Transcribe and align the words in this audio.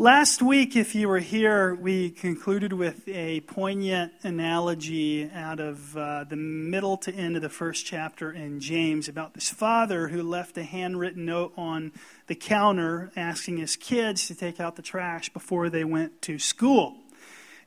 Last 0.00 0.42
week, 0.42 0.76
if 0.76 0.94
you 0.94 1.08
were 1.08 1.18
here, 1.18 1.74
we 1.74 2.10
concluded 2.10 2.72
with 2.72 3.08
a 3.08 3.40
poignant 3.40 4.12
analogy 4.22 5.28
out 5.34 5.58
of 5.58 5.96
uh, 5.96 6.22
the 6.22 6.36
middle 6.36 6.96
to 6.98 7.12
end 7.12 7.34
of 7.34 7.42
the 7.42 7.48
first 7.48 7.84
chapter 7.84 8.30
in 8.30 8.60
James 8.60 9.08
about 9.08 9.34
this 9.34 9.50
father 9.50 10.06
who 10.06 10.22
left 10.22 10.56
a 10.56 10.62
handwritten 10.62 11.26
note 11.26 11.52
on 11.56 11.90
the 12.28 12.36
counter 12.36 13.10
asking 13.16 13.56
his 13.56 13.74
kids 13.74 14.28
to 14.28 14.36
take 14.36 14.60
out 14.60 14.76
the 14.76 14.82
trash 14.82 15.30
before 15.30 15.68
they 15.68 15.82
went 15.82 16.22
to 16.22 16.38
school. 16.38 16.94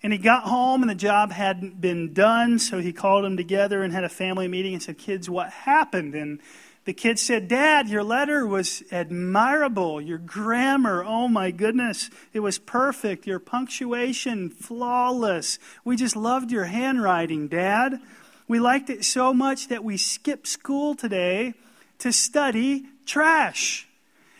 And 0.02 0.14
he 0.14 0.18
got 0.18 0.44
home 0.44 0.84
and 0.84 0.90
the 0.90 0.96
job 0.96 1.34
hadn't 1.34 1.82
been 1.82 2.14
done, 2.14 2.60
so 2.60 2.80
he 2.80 2.94
called 2.94 3.26
them 3.26 3.36
together 3.36 3.84
and 3.84 3.92
had 3.92 4.06
a 4.06 4.10
family 4.10 4.48
meeting 4.48 4.74
and 4.74 4.82
said, 4.82 4.98
Kids, 4.98 5.30
what 5.30 5.50
happened? 5.50 6.16
And 6.16 6.40
the 6.86 6.94
kid 6.94 7.20
said, 7.20 7.48
Dad, 7.48 7.90
your 7.90 8.04
letter 8.04 8.46
was 8.46 8.84
admirable. 8.92 10.02
Your 10.02 10.18
grammar, 10.18 11.04
oh 11.06 11.28
my 11.28 11.52
goodness, 11.52 12.10
it 12.34 12.40
was 12.40 12.58
perfect. 12.58 13.28
Your 13.28 13.40
punctuation, 13.40 14.50
flawless. 14.50 15.60
We 15.86 15.96
just 15.96 16.16
loved 16.16 16.52
your 16.52 16.66
handwriting, 16.66 17.48
Dad. 17.48 18.00
We 18.48 18.60
liked 18.60 18.90
it 18.90 19.06
so 19.06 19.34
much 19.34 19.68
that 19.68 19.84
we 19.84 19.98
skipped 19.98 20.48
school 20.48 20.96
today 20.96 21.54
to 22.00 22.12
study 22.12 22.86
trash. 23.06 23.88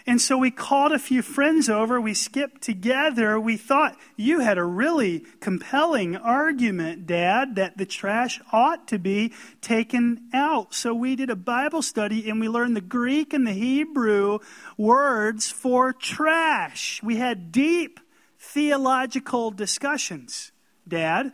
And 0.08 0.20
so 0.20 0.38
we 0.38 0.52
called 0.52 0.92
a 0.92 1.00
few 1.00 1.22
friends 1.22 1.70
over. 1.70 2.02
We 2.02 2.14
skipped 2.14 2.62
together. 2.62 3.40
We 3.40 3.58
thought 3.58 3.98
you 4.16 4.40
had 4.40 4.58
a 4.58 4.64
really 4.64 5.26
compelling 5.40 6.16
argument, 6.16 7.06
Dad, 7.06 7.56
that 7.56 7.78
the 7.78 7.86
trash 7.86 8.42
ought 8.52 8.88
to 8.88 8.98
be 8.98 9.34
taken 9.62 10.30
out. 10.34 10.74
So 10.74 10.94
we 10.94 11.16
did 11.16 11.30
a 11.30 11.36
Bible 11.36 11.82
study 11.82 12.30
and 12.30 12.40
we 12.40 12.50
learned 12.50 12.76
the 12.76 12.82
Greek 12.82 13.34
and 13.34 13.46
the 13.46 13.54
Hebrew 13.54 14.40
words 14.78 15.52
for 15.52 15.94
trash. 15.94 17.02
We 17.04 17.18
had 17.18 17.52
deep 17.52 18.00
theological 18.40 19.52
discussions, 19.52 20.52
Dad, 20.88 21.32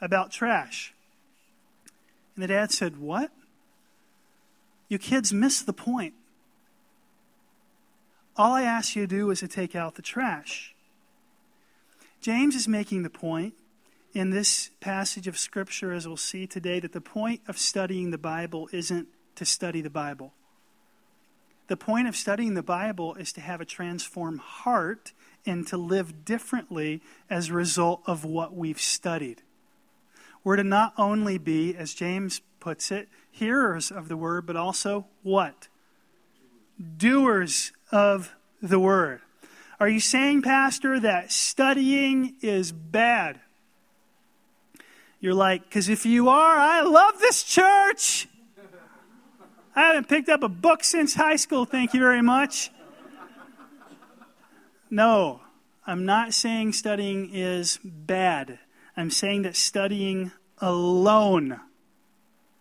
about 0.00 0.32
trash. 0.32 0.92
And 2.34 2.42
the 2.42 2.48
dad 2.48 2.72
said, 2.72 2.98
What? 2.98 3.30
You 4.88 4.98
kids 4.98 5.32
missed 5.32 5.66
the 5.66 5.72
point. 5.72 6.14
All 8.36 8.54
I 8.54 8.62
ask 8.62 8.96
you 8.96 9.02
to 9.02 9.06
do 9.06 9.30
is 9.30 9.40
to 9.40 9.48
take 9.48 9.76
out 9.76 9.94
the 9.94 10.02
trash. 10.02 10.74
James 12.20 12.54
is 12.54 12.66
making 12.66 13.02
the 13.02 13.10
point 13.10 13.54
in 14.14 14.30
this 14.30 14.70
passage 14.80 15.26
of 15.26 15.38
Scripture, 15.38 15.92
as 15.92 16.06
we'll 16.06 16.16
see 16.16 16.46
today, 16.46 16.80
that 16.80 16.92
the 16.92 17.00
point 17.00 17.40
of 17.46 17.58
studying 17.58 18.10
the 18.10 18.18
Bible 18.18 18.68
isn't 18.72 19.08
to 19.34 19.44
study 19.44 19.80
the 19.80 19.90
Bible. 19.90 20.32
The 21.68 21.76
point 21.76 22.08
of 22.08 22.16
studying 22.16 22.54
the 22.54 22.62
Bible 22.62 23.14
is 23.14 23.32
to 23.34 23.40
have 23.40 23.60
a 23.60 23.64
transformed 23.64 24.40
heart 24.40 25.12
and 25.46 25.66
to 25.68 25.76
live 25.76 26.24
differently 26.24 27.02
as 27.28 27.48
a 27.48 27.54
result 27.54 28.02
of 28.06 28.24
what 28.24 28.54
we've 28.54 28.80
studied. 28.80 29.42
We're 30.44 30.56
to 30.56 30.64
not 30.64 30.92
only 30.98 31.38
be, 31.38 31.74
as 31.76 31.94
James 31.94 32.40
puts 32.60 32.90
it, 32.90 33.08
hearers 33.30 33.90
of 33.90 34.08
the 34.08 34.16
word, 34.16 34.46
but 34.46 34.56
also 34.56 35.06
what? 35.22 35.68
Doers 36.96 37.72
of 37.92 38.34
the 38.62 38.80
word. 38.80 39.20
Are 39.78 39.88
you 39.88 40.00
saying, 40.00 40.42
Pastor, 40.42 40.98
that 41.00 41.30
studying 41.30 42.36
is 42.40 42.72
bad? 42.72 43.40
You're 45.20 45.34
like, 45.34 45.64
because 45.64 45.88
if 45.88 46.06
you 46.06 46.28
are, 46.28 46.56
I 46.56 46.82
love 46.82 47.18
this 47.18 47.42
church. 47.42 48.28
I 49.74 49.82
haven't 49.86 50.08
picked 50.08 50.28
up 50.28 50.42
a 50.42 50.48
book 50.48 50.84
since 50.84 51.14
high 51.14 51.36
school, 51.36 51.64
thank 51.64 51.94
you 51.94 52.00
very 52.00 52.22
much. 52.22 52.70
No, 54.90 55.40
I'm 55.86 56.04
not 56.04 56.34
saying 56.34 56.74
studying 56.74 57.30
is 57.32 57.78
bad. 57.82 58.58
I'm 58.96 59.10
saying 59.10 59.42
that 59.42 59.56
studying 59.56 60.32
alone, 60.58 61.60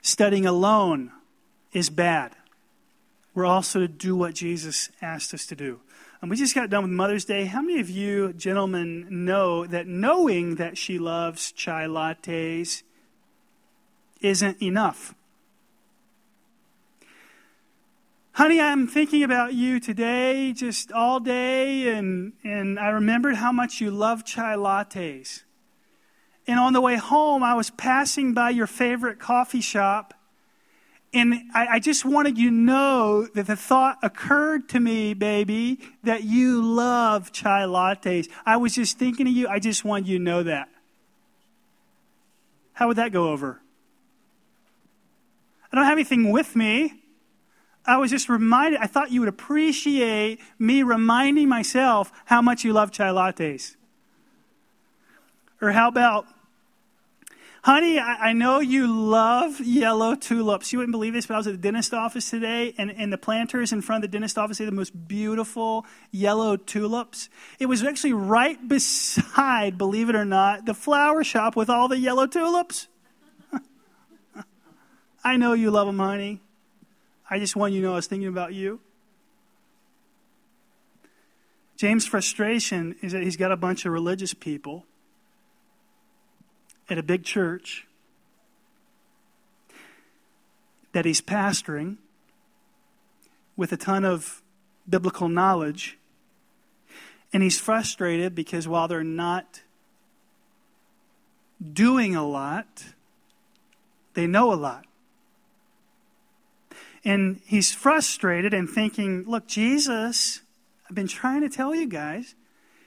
studying 0.02 0.46
alone 0.46 1.12
is 1.74 1.90
bad 1.90 2.36
we're 3.34 3.46
also 3.46 3.80
to 3.80 3.88
do 3.88 4.16
what 4.16 4.36
Jesus 4.36 4.90
asked 5.02 5.34
us 5.34 5.46
to 5.48 5.56
do. 5.56 5.80
And 6.22 6.30
we 6.30 6.38
just 6.38 6.54
got 6.54 6.70
done 6.70 6.84
with 6.84 6.92
Mother's 6.92 7.26
Day. 7.26 7.46
How 7.46 7.62
many 7.62 7.80
of 7.80 7.90
you 7.90 8.34
gentlemen 8.34 9.08
know 9.10 9.66
that 9.66 9.88
knowing 9.88 10.56
that 10.56 10.78
she 10.78 11.00
loves 11.00 11.52
chai 11.52 11.86
lattes 11.86 12.84
isn't 14.22 14.62
enough? 14.62 15.16
Honey, 18.34 18.62
I'm 18.62 18.88
thinking 18.88 19.24
about 19.24 19.54
you 19.54 19.80
today, 19.80 20.54
just 20.54 20.92
all 20.92 21.20
day, 21.20 21.90
and, 21.90 22.34
and 22.44 22.80
I 22.80 22.90
remembered 22.90 23.36
how 23.36 23.52
much 23.52 23.82
you 23.82 23.92
love 23.92 24.24
chai 24.24 24.56
lattes. 24.56 25.44
And 26.48 26.60
on 26.60 26.74
the 26.74 26.82
way 26.82 26.96
home, 26.96 27.44
I 27.44 27.56
was 27.56 27.72
passing 27.72 28.34
by 28.34 28.52
your 28.52 28.68
favorite 28.68 29.20
coffee 29.20 29.62
shop 29.62 30.14
and 31.14 31.34
I, 31.54 31.68
I, 31.68 31.80
just 31.80 32.06
wanted 32.06 32.38
you 32.38 32.50
to 32.50 32.56
know 32.56 33.28
that 33.34 33.46
the 33.46 33.58
thought 33.58 33.98
occurred 34.02 34.70
to 34.70 34.80
me, 34.80 35.14
baby, 35.14 35.80
that 36.04 36.24
you 36.24 36.64
love 36.64 37.34
chai 37.34 37.64
lattes. 37.64 38.30
I 38.46 38.56
was 38.58 38.74
just 38.74 38.98
thinking 38.98 39.28
of 39.28 39.34
you. 39.34 39.48
I 39.48 39.60
just 39.60 39.84
wanted 39.84 40.08
you 40.08 40.20
to 40.20 40.24
know 40.24 40.44
that. 40.44 40.70
How 42.74 42.88
would 42.88 42.98
that 42.98 43.12
go 43.12 43.30
over? 43.30 43.60
I 45.72 45.76
don't 45.76 45.86
have 45.86 45.98
anything 45.98 46.32
with 46.32 46.56
me. 46.56 46.94
I 47.86 47.98
was 47.98 48.10
just 48.10 48.30
reminded, 48.30 48.80
I 48.80 48.88
thought 48.88 49.12
you 49.12 49.20
would 49.22 49.30
appreciate 49.30 50.40
me 50.60 50.82
reminding 50.84 51.50
myself 51.50 52.12
how 52.26 52.42
much 52.42 52.64
you 52.64 52.72
love 52.72 52.92
chai 52.92 53.10
lattes. 53.10 53.76
Or 55.62 55.72
how 55.72 55.90
about 55.90 56.26
Honey, 57.64 58.00
I, 58.00 58.30
I, 58.30 58.34
know 58.34 58.60
you 58.60 58.92
love 58.92 59.60
yellow 59.60 60.16
tulips. 60.16 60.74
You 60.74 60.80
wouldn't 60.80 60.94
believe 60.94 61.14
this, 61.14 61.28
but 61.28 61.36
I 61.36 61.38
was 61.38 61.46
at 61.46 61.54
the 61.54 61.60
dentist 61.60 61.94
office 61.94 62.28
today, 62.28 62.74
and, 62.76 62.90
and 62.90 63.14
the 63.14 63.20
planters 63.20 63.72
in 63.72 63.84
front 63.84 64.04
of 64.04 64.10
the 64.10 64.16
dentist 64.16 64.36
office 64.40 64.58
had 64.58 64.68
the 64.68 64.72
most 64.72 65.08
beautiful 65.08 65.86
yellow 66.10 66.58
tulips. 66.58 67.30
It 67.60 67.68
was 67.68 67.84
actually 67.84 68.14
right 68.14 68.68
beside, 68.68 69.78
believe 69.78 70.10
it 70.10 70.16
or 70.16 70.26
not, 70.26 70.66
the 70.66 70.74
flower 70.74 71.24
shop 71.24 71.56
with 71.56 71.70
all 71.70 71.88
the 71.88 72.00
yellow 72.00 72.26
tulips. 72.26 72.88
I 75.24 75.38
know 75.38 75.54
you 75.54 75.70
love 75.70 75.86
them, 75.86 76.00
honey. 76.00 76.42
I 77.30 77.38
just 77.38 77.56
want 77.56 77.74
you 77.74 77.82
to 77.82 77.88
know 77.88 77.94
I 77.94 77.98
was 77.98 78.08
thinking 78.08 78.28
about 78.28 78.56
you. 78.56 78.80
James' 81.78 82.08
frustration 82.08 82.96
is 83.04 83.12
that 83.12 83.22
he's 83.22 83.38
got 83.38 83.52
a 83.52 83.58
bunch 83.58 83.86
of 83.86 83.92
religious 83.92 84.34
people 84.34 84.88
at 86.92 86.98
a 86.98 87.04
big 87.04 87.24
church 87.24 87.88
that 90.92 91.06
he's 91.06 91.22
pastoring 91.22 91.96
with 93.56 93.72
a 93.72 93.78
ton 93.78 94.04
of 94.04 94.42
biblical 94.90 95.30
knowledge. 95.30 95.98
And 97.32 97.42
he's 97.42 97.58
frustrated 97.58 98.36
because 98.36 98.68
while 98.68 98.90
they're 98.90 99.06
not 99.06 99.62
doing 101.72 102.14
a 102.14 102.28
lot, 102.28 102.84
they 104.14 104.28
know 104.28 104.52
a 104.52 104.56
lot. 104.56 104.86
And 107.06 107.40
he's 107.46 107.72
frustrated 107.72 108.54
and 108.54 108.70
thinking, 108.70 109.24
look, 109.26 109.48
Jesus, 109.48 110.42
I've 110.90 110.96
been 110.96 111.08
trying 111.08 111.40
to 111.40 111.50
tell 111.50 111.74
you 111.74 111.88
guys, 111.88 112.36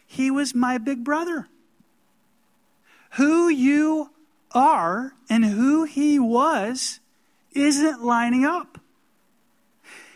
he 0.06 0.31
was 0.31 0.54
my 0.54 0.76
big 0.76 1.04
brother 1.04 1.48
who 3.14 3.48
you 3.48 4.10
are 4.52 5.12
and 5.28 5.44
who 5.44 5.84
he 5.84 6.19
was 6.19 7.00
isn't 7.52 8.02
lining 8.02 8.44
up. 8.44 8.78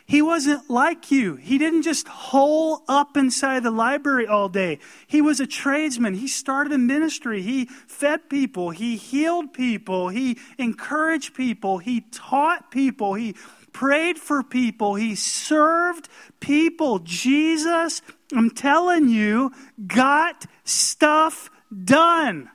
He 0.05 0.23
wasn't 0.23 0.71
like 0.71 1.11
you. 1.11 1.37
He 1.37 1.59
didn't 1.59 1.83
just 1.83 2.09
hole 2.09 2.83
up 2.89 3.15
inside 3.15 3.63
the 3.63 3.71
library 3.71 4.27
all 4.27 4.49
day. 4.49 4.79
He 5.07 5.21
was 5.21 5.39
a 5.39 5.47
tradesman. 5.47 6.15
He 6.15 6.27
started 6.27 6.73
a 6.73 6.79
ministry. 6.79 7.43
He 7.43 7.67
fed 7.67 8.31
people. 8.31 8.71
He 8.71 8.97
healed 8.97 9.53
people. 9.53 10.09
He 10.09 10.39
encouraged 10.57 11.35
people. 11.35 11.77
He 11.77 12.01
taught 12.11 12.71
people. 12.71 13.15
He 13.15 13.35
prayed 13.73 14.19
for 14.19 14.43
people. 14.43 14.95
He 14.95 15.15
served 15.15 16.09
people. 16.41 17.01
Jesus, 17.01 18.01
I'm 18.35 18.49
telling 18.51 19.11
you, 19.11 19.53
got 19.87 20.47
stuff 20.65 21.51
done. 21.85 22.49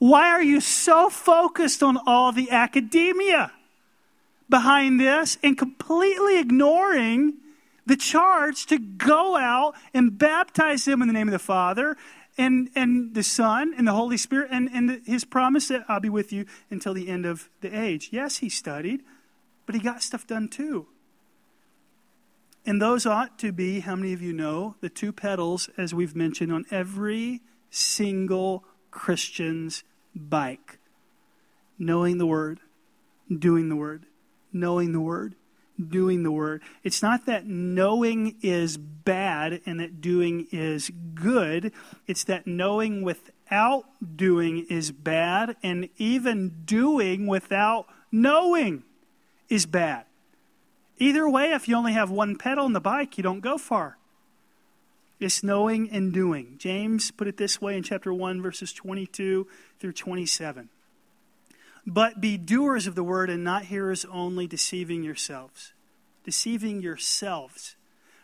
Why 0.00 0.30
are 0.30 0.42
you 0.42 0.62
so 0.62 1.10
focused 1.10 1.82
on 1.82 1.98
all 2.06 2.32
the 2.32 2.50
academia 2.50 3.52
behind 4.48 4.98
this 4.98 5.36
and 5.42 5.58
completely 5.58 6.40
ignoring 6.40 7.34
the 7.84 7.96
charge 7.96 8.64
to 8.66 8.78
go 8.78 9.36
out 9.36 9.74
and 9.92 10.18
baptize 10.18 10.86
them 10.86 11.02
in 11.02 11.08
the 11.08 11.12
name 11.12 11.28
of 11.28 11.32
the 11.32 11.38
Father 11.38 11.98
and, 12.38 12.70
and 12.74 13.14
the 13.14 13.22
Son 13.22 13.74
and 13.76 13.86
the 13.86 13.92
Holy 13.92 14.16
Spirit 14.16 14.48
and, 14.50 14.70
and 14.72 15.02
his 15.04 15.24
promise 15.24 15.68
that 15.68 15.84
I'll 15.86 16.00
be 16.00 16.08
with 16.08 16.32
you 16.32 16.46
until 16.70 16.94
the 16.94 17.08
end 17.08 17.26
of 17.26 17.50
the 17.60 17.78
age? 17.78 18.08
Yes, 18.10 18.38
he 18.38 18.48
studied, 18.48 19.02
but 19.66 19.74
he 19.74 19.82
got 19.82 20.02
stuff 20.02 20.26
done 20.26 20.48
too. 20.48 20.86
And 22.64 22.80
those 22.80 23.04
ought 23.04 23.38
to 23.40 23.52
be, 23.52 23.80
how 23.80 23.96
many 23.96 24.14
of 24.14 24.22
you 24.22 24.32
know, 24.32 24.76
the 24.80 24.88
two 24.88 25.12
pedals, 25.12 25.68
as 25.76 25.92
we've 25.92 26.16
mentioned, 26.16 26.52
on 26.52 26.64
every 26.70 27.42
single 27.70 28.64
Christian's 28.90 29.84
bike. 30.14 30.78
Knowing 31.78 32.18
the 32.18 32.26
Word, 32.26 32.60
doing 33.30 33.68
the 33.68 33.76
Word, 33.76 34.04
knowing 34.52 34.92
the 34.92 35.00
Word, 35.00 35.34
doing 35.88 36.22
the 36.22 36.32
Word. 36.32 36.62
It's 36.84 37.02
not 37.02 37.26
that 37.26 37.46
knowing 37.46 38.36
is 38.42 38.76
bad 38.76 39.60
and 39.64 39.80
that 39.80 40.00
doing 40.00 40.46
is 40.52 40.90
good. 41.14 41.72
It's 42.06 42.24
that 42.24 42.46
knowing 42.46 43.02
without 43.02 43.84
doing 44.16 44.66
is 44.68 44.92
bad, 44.92 45.56
and 45.62 45.88
even 45.96 46.62
doing 46.64 47.26
without 47.26 47.86
knowing 48.12 48.84
is 49.48 49.66
bad. 49.66 50.04
Either 50.98 51.28
way, 51.28 51.52
if 51.52 51.66
you 51.66 51.74
only 51.74 51.92
have 51.92 52.10
one 52.10 52.36
pedal 52.36 52.66
in 52.66 52.74
the 52.74 52.80
bike, 52.80 53.16
you 53.16 53.22
don't 53.22 53.40
go 53.40 53.56
far. 53.56 53.96
It's 55.20 55.44
knowing 55.44 55.90
and 55.90 56.12
doing. 56.14 56.54
James 56.56 57.10
put 57.10 57.28
it 57.28 57.36
this 57.36 57.60
way 57.60 57.76
in 57.76 57.82
chapter 57.82 58.12
1, 58.12 58.40
verses 58.40 58.72
22 58.72 59.46
through 59.78 59.92
27. 59.92 60.70
But 61.86 62.22
be 62.22 62.38
doers 62.38 62.86
of 62.86 62.94
the 62.94 63.04
word 63.04 63.28
and 63.28 63.44
not 63.44 63.64
hearers 63.66 64.06
only, 64.06 64.46
deceiving 64.46 65.02
yourselves. 65.02 65.74
Deceiving 66.24 66.80
yourselves. 66.80 67.76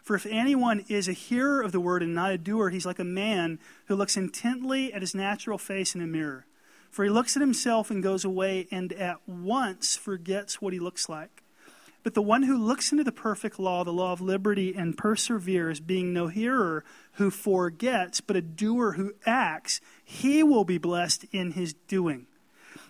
For 0.03 0.17
if 0.17 0.25
anyone 0.25 0.85
is 0.89 1.07
a 1.07 1.13
hearer 1.13 1.61
of 1.61 1.73
the 1.73 1.81
word 1.81 2.03
and 2.03 2.15
not 2.15 2.31
a 2.31 2.39
doer, 2.39 2.71
he's 2.71 2.87
like 2.87 2.99
a 2.99 3.05
man 3.05 3.59
who 3.87 3.97
looks 3.97 4.17
intently 4.17 4.93
at 4.93 5.03
his 5.03 5.15
natural 5.15 5.59
face 5.59 5.95
in 5.95 6.01
a 6.01 6.07
mirror. 6.07 6.47
For 6.91 7.05
he 7.05 7.11
looks 7.11 7.37
at 7.37 7.43
himself 7.43 7.91
and 7.91 8.03
goes 8.03 8.25
away 8.25 8.69
and 8.71 8.93
at 8.95 9.19
once 9.29 9.97
forgets 9.97 10.63
what 10.63 10.73
he 10.73 10.79
looks 10.79 11.11
like. 11.11 11.43
But 12.06 12.14
the 12.14 12.23
one 12.23 12.44
who 12.44 12.56
looks 12.56 12.93
into 12.93 13.03
the 13.03 13.11
perfect 13.11 13.58
law, 13.58 13.82
the 13.82 13.93
law 13.93 14.12
of 14.12 14.20
liberty, 14.20 14.73
and 14.76 14.97
perseveres, 14.97 15.81
being 15.81 16.12
no 16.12 16.29
hearer 16.29 16.85
who 17.14 17.32
forgets, 17.32 18.20
but 18.20 18.37
a 18.37 18.41
doer 18.41 18.93
who 18.93 19.14
acts, 19.26 19.81
he 20.05 20.44
will 20.44 20.62
be 20.62 20.79
blessed 20.79 21.25
in 21.32 21.50
his 21.50 21.75
doing. 21.88 22.29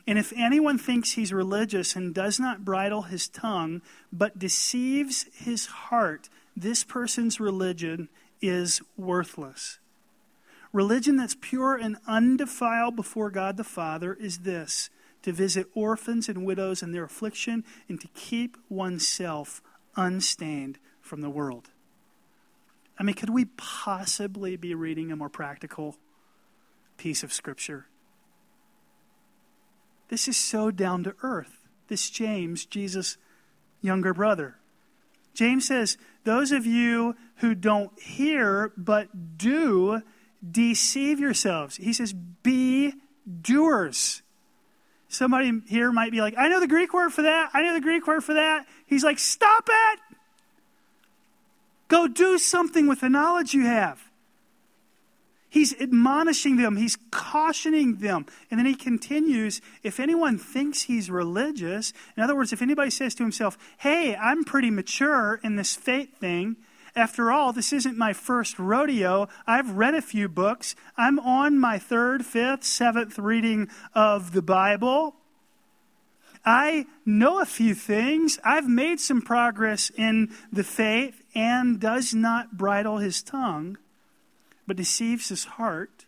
And 0.07 0.19
if 0.19 0.35
anyone 0.37 0.77
thinks 0.77 1.13
he's 1.13 1.33
religious 1.33 1.97
and 1.97 2.15
does 2.15 2.39
not 2.39 2.63
bridle 2.63 3.05
his 3.05 3.27
tongue, 3.27 3.81
but 4.13 4.39
deceives 4.39 5.25
his 5.33 5.65
heart, 5.65 6.29
this 6.55 6.85
person's 6.85 7.41
religion 7.41 8.11
is 8.43 8.83
worthless. 8.99 9.79
Religion 10.75 11.17
that's 11.17 11.39
pure 11.41 11.75
and 11.75 11.97
undefiled 12.07 12.97
before 12.97 13.31
God 13.31 13.57
the 13.57 13.65
Father 13.65 14.13
is 14.13 14.41
this 14.41 14.91
to 15.27 15.33
visit 15.33 15.67
orphans 15.75 16.29
and 16.29 16.47
widows 16.47 16.85
in 16.85 16.93
their 16.93 17.03
affliction, 17.03 17.65
and 17.89 18.01
to 18.01 18.07
keep 18.15 18.57
oneself 18.69 19.61
unstained 19.97 20.79
from 21.01 21.21
the 21.21 21.29
world. 21.29 21.71
I 22.97 23.03
mean, 23.03 23.17
could 23.17 23.31
we 23.31 23.47
possibly 23.57 24.55
be 24.55 24.73
reading 24.73 25.11
a 25.11 25.17
more 25.17 25.29
practical 25.29 25.97
piece 26.97 27.25
of 27.25 27.33
Scripture? 27.33 27.87
This 30.11 30.29
is 30.29 30.37
so 30.37 30.71
down 30.71 31.03
to 31.03 31.17
earth. 31.25 31.59
This 31.89 32.09
James, 32.09 32.65
Jesus' 32.65 33.17
younger 33.81 34.15
brother. 34.15 34.59
James 35.35 35.67
says, 35.67 35.99
Those 36.23 36.53
of 36.53 36.67
you 36.67 37.17
who 37.39 37.57
don't 37.57 37.99
hear 38.01 38.73
but 38.77 39.37
do, 39.37 40.03
deceive 40.49 41.19
yourselves. 41.19 41.79
He 41.79 41.93
says, 41.93 42.13
Be 42.13 42.95
doers 43.43 44.23
Somebody 45.17 45.63
here 45.67 45.91
might 45.93 46.13
be 46.13 46.21
like, 46.21 46.35
I 46.37 46.49
know 46.49 46.61
the 46.61 46.67
Greek 46.67 46.93
word 46.93 47.13
for 47.13 47.23
that. 47.23 47.51
I 47.55 47.63
know 47.63 47.75
the 47.75 47.81
Greek 47.81 48.07
word 48.07 48.23
for 48.23 48.35
that. 48.35 48.67
He's 48.87 49.03
like, 49.03 49.19
stop 49.19 49.69
it. 49.69 50.01
Go 51.89 52.07
do 52.07 52.37
something 52.39 52.87
with 52.87 53.01
the 53.01 53.09
knowledge 53.09 53.55
you 53.55 53.65
have. 53.65 54.03
He's 55.49 55.81
admonishing 55.81 56.57
them, 56.57 56.77
he's 56.77 56.99
cautioning 57.11 57.97
them. 57.97 58.27
And 58.51 58.59
then 58.59 58.67
he 58.67 58.75
continues 58.75 59.63
if 59.83 59.99
anyone 59.99 60.37
thinks 60.37 60.83
he's 60.83 61.09
religious, 61.09 61.95
in 62.15 62.23
other 62.23 62.37
words, 62.37 62.53
if 62.53 62.61
anybody 62.61 62.91
says 62.91 63.15
to 63.15 63.23
himself, 63.23 63.57
hey, 63.79 64.15
I'm 64.17 64.45
pretty 64.45 64.71
mature 64.71 65.41
in 65.43 65.57
this 65.57 65.75
faith 65.75 66.19
thing, 66.19 66.57
after 66.97 67.31
all, 67.31 67.53
this 67.53 67.73
isn't 67.73 67.99
my 67.99 68.15
first 68.15 68.59
rodeo. 68.59 69.29
I've 69.47 69.73
read 69.73 69.95
a 69.95 70.03
few 70.03 70.29
books. 70.29 70.75
I'm 70.97 71.19
on 71.19 71.59
my 71.59 71.79
third, 71.79 72.25
fifth, 72.25 72.65
seventh 72.65 73.19
reading 73.19 73.69
of 73.95 74.33
the 74.33 74.43
Bible. 74.43 75.15
I 76.45 76.87
know 77.05 77.41
a 77.41 77.45
few 77.45 77.75
things. 77.75 78.39
I've 78.43 78.69
made 78.69 78.99
some 78.99 79.21
progress 79.21 79.91
in 79.91 80.35
the 80.51 80.65
faith 80.65 81.23
and 81.35 81.79
does 81.79 82.15
not 82.15 82.57
bridle 82.57 82.99
his 82.99 83.23
tongue, 83.23 83.77
but 84.67 84.77
deceives 84.77 85.29
his 85.29 85.45
heart. 85.45 86.07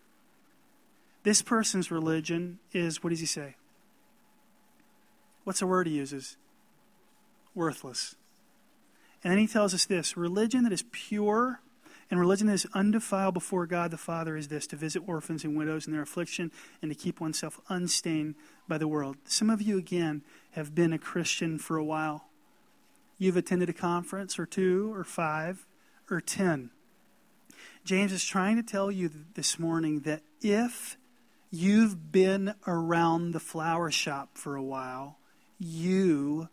This 1.25 1.43
person's 1.43 1.91
religion 1.91 2.61
is, 2.73 3.03
what 3.03 3.11
does 3.11 3.21
he 3.21 3.27
say? 3.27 3.57
What's 5.45 5.61
the 5.61 5.67
word 5.67 5.87
he 5.87 5.95
uses? 5.95 6.37
Worthless. 7.55 8.15
And 9.23 9.33
then 9.33 9.39
he 9.39 9.47
tells 9.47 9.75
us 9.75 9.85
this 9.85 10.17
religion 10.17 10.65
that 10.65 10.73
is 10.73 10.85
pure 10.93 11.61
and 12.11 12.19
religion 12.19 12.47
that 12.47 12.55
is 12.55 12.67
undefiled 12.73 13.35
before 13.35 13.67
God 13.67 13.91
the 13.91 13.99
Father 13.99 14.37
is 14.37 14.49
this 14.49 14.67
to 14.69 14.77
visit 14.77 15.03
orphans 15.07 15.45
and 15.45 15.57
widows 15.57 15.87
in 15.87 15.93
their 15.93 16.03
affliction 16.03 16.51
and 16.81 16.91
to 16.91 16.95
keep 16.95 17.21
oneself 17.21 17.61
unstained 17.69 18.35
by 18.67 18.79
the 18.79 18.89
world. 18.89 19.17
Some 19.25 19.51
of 19.51 19.61
you, 19.61 19.77
again, 19.77 20.23
have 20.53 20.75
been 20.75 20.93
a 20.93 20.99
Christian 20.99 21.59
for 21.59 21.77
a 21.77 21.85
while. 21.85 22.25
You've 23.19 23.37
attended 23.37 23.69
a 23.69 23.75
conference 23.75 24.39
or 24.39 24.47
two 24.47 24.93
or 24.95 25.05
five 25.05 25.67
or 26.11 26.21
ten. 26.21 26.71
James 27.85 28.13
is 28.13 28.25
trying 28.25 28.57
to 28.57 28.63
tell 28.63 28.91
you 28.91 29.11
this 29.35 29.59
morning 29.59 30.01
that 30.01 30.23
if 30.41 30.97
you've 31.51 32.13
been 32.13 32.55
around 32.67 33.33
the 33.33 33.41
flower 33.41 33.91
shop 33.91 34.31
for 34.35 34.57
a 34.57 34.63
while, 34.63 35.19
you 35.59 36.49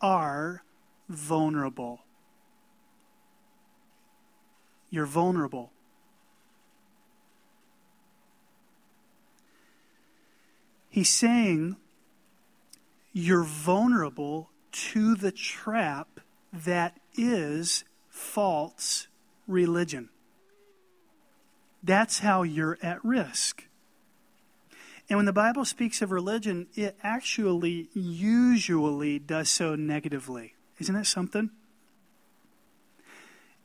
are 0.00 0.62
vulnerable 1.08 2.00
you're 4.90 5.06
vulnerable. 5.06 5.72
He's 10.88 11.10
saying 11.10 11.76
you're 13.12 13.44
vulnerable 13.44 14.50
to 14.72 15.14
the 15.14 15.32
trap 15.32 16.20
that 16.52 16.98
is 17.14 17.84
false 18.08 19.08
religion. 19.46 20.08
That's 21.82 22.20
how 22.20 22.42
you're 22.42 22.78
at 22.82 23.04
risk. 23.04 23.64
And 25.08 25.18
when 25.18 25.26
the 25.26 25.32
Bible 25.32 25.64
speaks 25.64 26.02
of 26.02 26.10
religion, 26.10 26.66
it 26.74 26.96
actually 27.02 27.88
usually 27.92 29.18
does 29.18 29.48
so 29.50 29.76
negatively. 29.76 30.55
Isn't 30.78 30.94
that 30.94 31.06
something? 31.06 31.50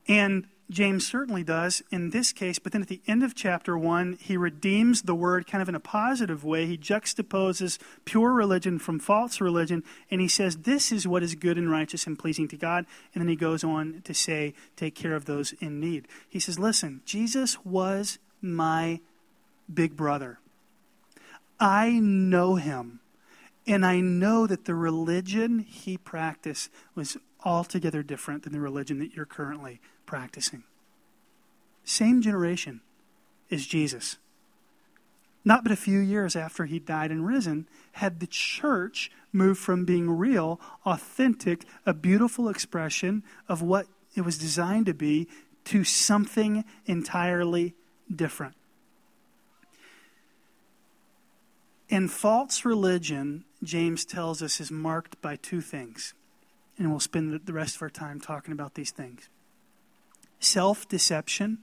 And 0.08 0.46
James 0.72 1.06
certainly 1.06 1.44
does 1.44 1.82
in 1.90 2.10
this 2.10 2.32
case, 2.32 2.58
but 2.58 2.72
then 2.72 2.80
at 2.80 2.88
the 2.88 3.02
end 3.06 3.22
of 3.22 3.34
chapter 3.34 3.76
1, 3.76 4.18
he 4.20 4.38
redeems 4.38 5.02
the 5.02 5.14
word 5.14 5.46
kind 5.46 5.60
of 5.60 5.68
in 5.68 5.74
a 5.74 5.80
positive 5.80 6.44
way. 6.44 6.64
He 6.64 6.78
juxtaposes 6.78 7.78
pure 8.06 8.32
religion 8.32 8.78
from 8.78 8.98
false 8.98 9.40
religion, 9.40 9.84
and 10.10 10.20
he 10.20 10.28
says, 10.28 10.58
This 10.58 10.90
is 10.90 11.06
what 11.06 11.22
is 11.22 11.34
good 11.34 11.58
and 11.58 11.70
righteous 11.70 12.06
and 12.06 12.18
pleasing 12.18 12.48
to 12.48 12.56
God. 12.56 12.86
And 13.12 13.20
then 13.20 13.28
he 13.28 13.36
goes 13.36 13.62
on 13.62 14.00
to 14.04 14.14
say, 14.14 14.54
Take 14.74 14.94
care 14.94 15.14
of 15.14 15.26
those 15.26 15.52
in 15.60 15.78
need. 15.78 16.08
He 16.26 16.40
says, 16.40 16.58
Listen, 16.58 17.02
Jesus 17.04 17.62
was 17.64 18.18
my 18.40 19.00
big 19.72 19.94
brother. 19.94 20.38
I 21.60 21.90
know 22.00 22.56
him, 22.56 23.00
and 23.66 23.86
I 23.86 24.00
know 24.00 24.46
that 24.46 24.64
the 24.64 24.74
religion 24.74 25.60
he 25.60 25.96
practiced 25.96 26.70
was 26.94 27.16
altogether 27.44 28.02
different 28.02 28.42
than 28.42 28.52
the 28.52 28.60
religion 28.60 28.98
that 28.98 29.14
you're 29.14 29.24
currently 29.24 29.80
practicing. 30.06 30.64
Same 31.84 32.22
generation 32.22 32.80
as 33.50 33.66
Jesus. 33.66 34.18
Not 35.44 35.64
but 35.64 35.72
a 35.72 35.76
few 35.76 35.98
years 35.98 36.36
after 36.36 36.66
he 36.66 36.78
died 36.78 37.10
and 37.10 37.26
risen, 37.26 37.66
had 37.92 38.20
the 38.20 38.28
church 38.28 39.10
moved 39.32 39.60
from 39.60 39.84
being 39.84 40.08
real, 40.08 40.60
authentic, 40.86 41.64
a 41.84 41.92
beautiful 41.92 42.48
expression 42.48 43.24
of 43.48 43.60
what 43.60 43.86
it 44.14 44.20
was 44.20 44.38
designed 44.38 44.86
to 44.86 44.94
be, 44.94 45.28
to 45.64 45.84
something 45.84 46.64
entirely 46.86 47.74
different. 48.14 48.54
And 51.92 52.10
false 52.10 52.64
religion, 52.64 53.44
James 53.62 54.06
tells 54.06 54.42
us, 54.42 54.60
is 54.60 54.70
marked 54.70 55.20
by 55.20 55.36
two 55.36 55.60
things. 55.60 56.14
And 56.78 56.90
we'll 56.90 57.00
spend 57.00 57.38
the 57.44 57.52
rest 57.52 57.76
of 57.76 57.82
our 57.82 57.90
time 57.90 58.18
talking 58.18 58.52
about 58.52 58.74
these 58.74 58.90
things 58.90 59.28
self 60.40 60.88
deception, 60.88 61.58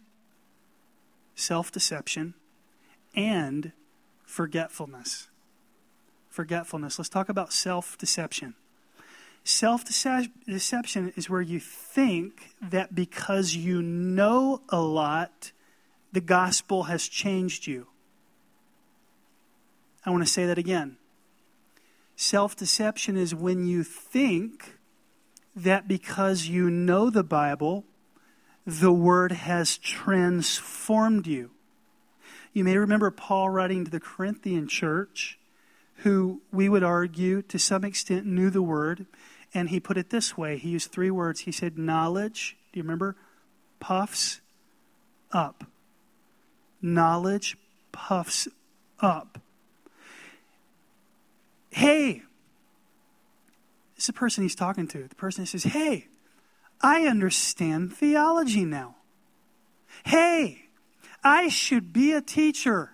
self 1.33 1.71
deception, 1.71 2.35
and 3.15 3.71
forgetfulness. 4.23 5.29
Forgetfulness. 6.29 6.99
Let's 6.99 7.09
talk 7.09 7.27
about 7.27 7.51
self 7.51 7.97
deception. 7.97 8.53
Self 9.43 9.83
deception 9.83 11.11
is 11.15 11.27
where 11.27 11.41
you 11.41 11.59
think 11.59 12.51
that 12.61 12.93
because 12.93 13.55
you 13.55 13.81
know 13.81 14.61
a 14.69 14.79
lot, 14.79 15.53
the 16.11 16.21
gospel 16.21 16.83
has 16.83 17.07
changed 17.07 17.65
you. 17.65 17.87
I 20.05 20.11
want 20.11 20.23
to 20.23 20.31
say 20.31 20.45
that 20.45 20.57
again. 20.57 20.97
Self 22.15 22.55
deception 22.55 23.15
is 23.17 23.33
when 23.33 23.65
you 23.65 23.83
think 23.83 24.77
that 25.55 25.87
because 25.87 26.47
you 26.47 26.69
know 26.69 27.09
the 27.09 27.23
Bible, 27.23 27.85
the 28.65 28.91
Word 28.91 29.31
has 29.31 29.77
transformed 29.77 31.27
you. 31.27 31.51
You 32.53 32.63
may 32.63 32.77
remember 32.77 33.11
Paul 33.11 33.49
writing 33.49 33.85
to 33.85 33.91
the 33.91 33.99
Corinthian 33.99 34.67
church, 34.67 35.39
who 35.97 36.41
we 36.51 36.69
would 36.69 36.83
argue 36.83 37.41
to 37.43 37.59
some 37.59 37.83
extent 37.83 38.25
knew 38.25 38.49
the 38.49 38.61
Word, 38.61 39.05
and 39.53 39.69
he 39.69 39.79
put 39.79 39.97
it 39.97 40.09
this 40.09 40.37
way. 40.37 40.57
He 40.57 40.69
used 40.69 40.91
three 40.91 41.11
words. 41.11 41.41
He 41.41 41.51
said, 41.51 41.77
Knowledge, 41.77 42.57
do 42.71 42.79
you 42.79 42.83
remember? 42.83 43.15
Puffs 43.79 44.41
up. 45.31 45.63
Knowledge 46.81 47.57
puffs 47.91 48.47
up. 48.99 49.39
Hey, 51.71 52.23
this 53.95 54.03
is 54.03 54.07
the 54.07 54.13
person 54.13 54.43
he's 54.43 54.55
talking 54.55 54.87
to. 54.87 55.07
The 55.07 55.15
person 55.15 55.45
says, 55.45 55.63
Hey, 55.63 56.07
I 56.81 57.05
understand 57.05 57.93
theology 57.93 58.65
now. 58.65 58.95
Hey, 60.05 60.69
I 61.23 61.49
should 61.49 61.91
be 61.91 62.13
a 62.13 62.21
teacher. 62.21 62.91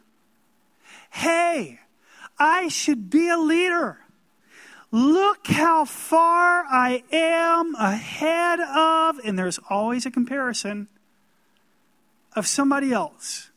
Hey, 1.11 1.79
I 2.39 2.67
should 2.67 3.09
be 3.09 3.29
a 3.29 3.37
leader. 3.37 3.99
Look 4.91 5.47
how 5.47 5.85
far 5.85 6.65
I 6.65 7.03
am 7.11 7.75
ahead 7.75 8.59
of, 8.59 9.19
and 9.23 9.37
there's 9.37 9.59
always 9.69 10.05
a 10.05 10.11
comparison 10.11 10.87
of 12.35 12.47
somebody 12.47 12.91
else. 12.91 13.51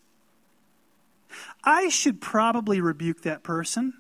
I 1.64 1.88
should 1.88 2.20
probably 2.20 2.80
rebuke 2.80 3.22
that 3.22 3.42
person. 3.42 3.94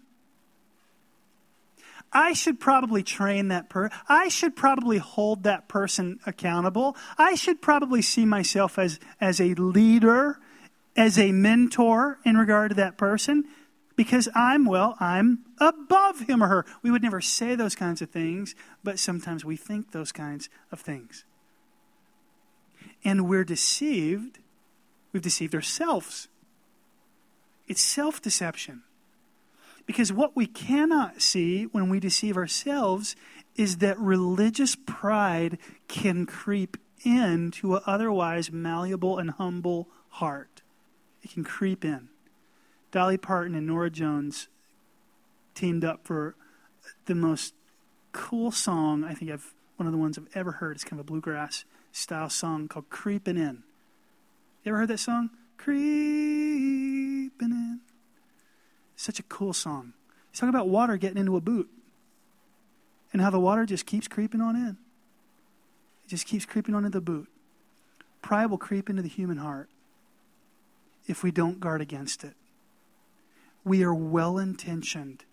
I 2.12 2.32
should 2.32 2.58
probably 2.58 3.02
train 3.02 3.48
that 3.48 3.68
person. 3.68 3.96
I 4.08 4.28
should 4.28 4.56
probably 4.56 4.98
hold 4.98 5.42
that 5.42 5.68
person 5.68 6.20
accountable. 6.26 6.96
I 7.18 7.34
should 7.34 7.60
probably 7.60 8.02
see 8.02 8.24
myself 8.24 8.78
as, 8.78 8.98
as 9.20 9.40
a 9.40 9.54
leader, 9.54 10.38
as 10.96 11.18
a 11.18 11.32
mentor 11.32 12.18
in 12.24 12.36
regard 12.36 12.70
to 12.70 12.74
that 12.76 12.96
person 12.96 13.44
because 13.98 14.28
I'm, 14.32 14.64
well, 14.64 14.96
I'm 15.00 15.40
above 15.58 16.20
him 16.20 16.40
or 16.40 16.46
her. 16.46 16.64
We 16.82 16.90
would 16.92 17.02
never 17.02 17.20
say 17.20 17.56
those 17.56 17.74
kinds 17.74 18.00
of 18.00 18.10
things, 18.10 18.54
but 18.84 19.00
sometimes 19.00 19.44
we 19.44 19.56
think 19.56 19.90
those 19.90 20.12
kinds 20.12 20.48
of 20.70 20.78
things. 20.78 21.24
And 23.04 23.28
we're 23.28 23.44
deceived. 23.44 24.38
We've 25.12 25.20
deceived 25.20 25.52
ourselves. 25.52 26.28
It's 27.66 27.80
self 27.80 28.22
deception. 28.22 28.84
Because 29.88 30.12
what 30.12 30.36
we 30.36 30.46
cannot 30.46 31.22
see 31.22 31.64
when 31.64 31.88
we 31.88 31.98
deceive 31.98 32.36
ourselves 32.36 33.16
is 33.56 33.78
that 33.78 33.98
religious 33.98 34.76
pride 34.76 35.56
can 35.88 36.26
creep 36.26 36.76
into 37.04 37.74
an 37.74 37.80
otherwise 37.86 38.52
malleable 38.52 39.16
and 39.16 39.30
humble 39.30 39.88
heart. 40.10 40.60
It 41.22 41.30
can 41.30 41.42
creep 41.42 41.86
in. 41.86 42.10
Dolly 42.90 43.16
Parton 43.16 43.54
and 43.54 43.66
Norah 43.66 43.88
Jones 43.88 44.48
teamed 45.54 45.86
up 45.86 46.06
for 46.06 46.34
the 47.06 47.14
most 47.14 47.54
cool 48.12 48.50
song 48.50 49.04
I 49.04 49.14
think 49.14 49.30
I've 49.30 49.54
one 49.76 49.86
of 49.86 49.92
the 49.92 49.98
ones 49.98 50.18
I've 50.18 50.28
ever 50.34 50.52
heard. 50.52 50.76
It's 50.76 50.84
kind 50.84 51.00
of 51.00 51.06
a 51.06 51.10
bluegrass 51.10 51.64
style 51.92 52.28
song 52.28 52.68
called 52.68 52.90
Creeping 52.90 53.38
In. 53.38 53.62
You 54.64 54.72
ever 54.72 54.78
heard 54.80 54.88
that 54.88 54.98
song? 54.98 55.30
Creeping 55.56 57.30
In. 57.40 57.80
Such 58.98 59.20
a 59.20 59.22
cool 59.22 59.52
song. 59.52 59.92
He's 60.32 60.40
talking 60.40 60.52
about 60.52 60.68
water 60.68 60.96
getting 60.96 61.18
into 61.18 61.36
a 61.36 61.40
boot 61.40 61.70
and 63.12 63.22
how 63.22 63.30
the 63.30 63.38
water 63.38 63.64
just 63.64 63.86
keeps 63.86 64.08
creeping 64.08 64.40
on 64.40 64.56
in. 64.56 64.76
It 66.04 66.08
just 66.08 66.26
keeps 66.26 66.44
creeping 66.44 66.74
on 66.74 66.84
into 66.84 66.98
the 66.98 67.04
boot. 67.04 67.28
Pride 68.22 68.46
will 68.46 68.58
creep 68.58 68.90
into 68.90 69.00
the 69.00 69.08
human 69.08 69.36
heart 69.36 69.70
if 71.06 71.22
we 71.22 71.30
don't 71.30 71.60
guard 71.60 71.80
against 71.80 72.24
it. 72.24 72.34
We 73.62 73.84
are 73.84 73.94
well 73.94 74.36
intentioned, 74.36 75.24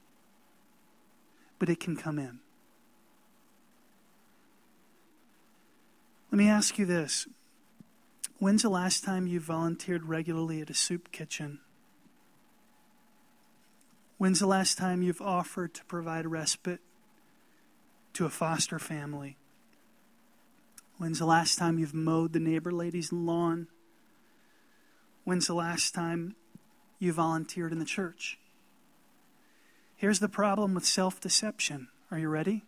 but 1.57 1.67
it 1.67 1.79
can 1.79 1.95
come 1.95 2.19
in. 2.19 2.41
Let 6.31 6.37
me 6.37 6.47
ask 6.47 6.77
you 6.77 6.85
this. 6.85 7.27
When's 8.37 8.61
the 8.61 8.69
last 8.69 9.03
time 9.03 9.25
you 9.25 9.39
volunteered 9.39 10.05
regularly 10.05 10.61
at 10.61 10.69
a 10.69 10.75
soup 10.75 11.11
kitchen? 11.11 11.61
When's 14.17 14.39
the 14.39 14.47
last 14.47 14.77
time 14.77 15.01
you've 15.01 15.21
offered 15.21 15.73
to 15.73 15.85
provide 15.85 16.25
respite 16.25 16.79
to 18.13 18.25
a 18.25 18.29
foster 18.29 18.79
family? 18.79 19.37
When's 20.97 21.19
the 21.19 21.25
last 21.25 21.57
time 21.57 21.77
you've 21.77 21.93
mowed 21.93 22.31
the 22.31 22.39
neighbor 22.39 22.71
lady's 22.71 23.11
lawn? 23.11 23.67
When's 25.25 25.47
the 25.47 25.53
last 25.53 25.93
time 25.93 26.35
you 26.99 27.11
volunteered 27.11 27.73
in 27.73 27.79
the 27.79 27.85
church? 27.85 28.39
Here's 29.97 30.19
the 30.19 30.29
problem 30.29 30.73
with 30.73 30.85
self 30.85 31.19
deception. 31.19 31.89
Are 32.11 32.19
you 32.19 32.29
ready? 32.29 32.63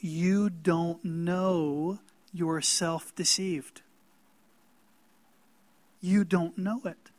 You 0.00 0.48
don't 0.48 1.04
know 1.04 1.98
you're 2.32 2.60
self 2.62 3.14
deceived. 3.14 3.82
You 6.00 6.24
don't 6.24 6.56
know 6.56 6.80
it. 6.84 7.10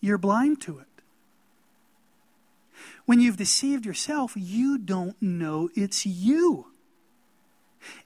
You're 0.00 0.18
blind 0.18 0.60
to 0.62 0.78
it. 0.78 0.91
When 3.12 3.20
you've 3.20 3.36
deceived 3.36 3.84
yourself, 3.84 4.32
you 4.36 4.78
don't 4.78 5.20
know 5.20 5.68
it's 5.74 6.06
you. 6.06 6.68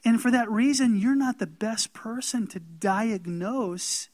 And 0.04 0.20
for 0.20 0.32
that 0.32 0.50
reason, 0.50 0.96
you're 0.96 1.14
not 1.14 1.38
the 1.38 1.46
best 1.46 1.92
person 1.92 2.48
to 2.48 2.58
diagnose 2.58 4.08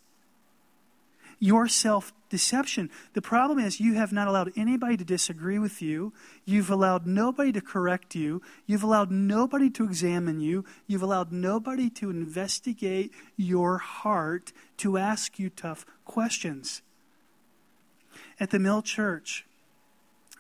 your 1.39 1.67
self 1.67 2.13
deception. 2.29 2.91
The 3.15 3.23
problem 3.23 3.59
is, 3.59 3.81
you 3.81 3.95
have 3.95 4.13
not 4.13 4.29
allowed 4.29 4.53
anybody 4.55 4.99
to 4.99 5.05
disagree 5.05 5.59
with 5.59 5.81
you. 5.81 6.13
You've 6.45 6.69
allowed 6.69 7.07
nobody 7.07 7.53
to 7.53 7.63
correct 7.63 8.15
you. 8.15 8.43
You've 8.67 8.83
allowed 8.83 9.11
nobody 9.11 9.71
to 9.71 9.85
examine 9.85 10.41
you. 10.41 10.67
You've 10.87 11.03
allowed 11.03 11.33
nobody 11.33 11.89
to 11.89 12.11
investigate 12.11 13.15
your 13.39 13.79
heart, 13.79 14.53
to 14.77 14.99
ask 14.99 15.39
you 15.39 15.49
tough 15.49 15.87
questions. 16.05 16.83
At 18.39 18.51
the 18.51 18.59
Mill 18.59 18.83
Church, 18.83 19.47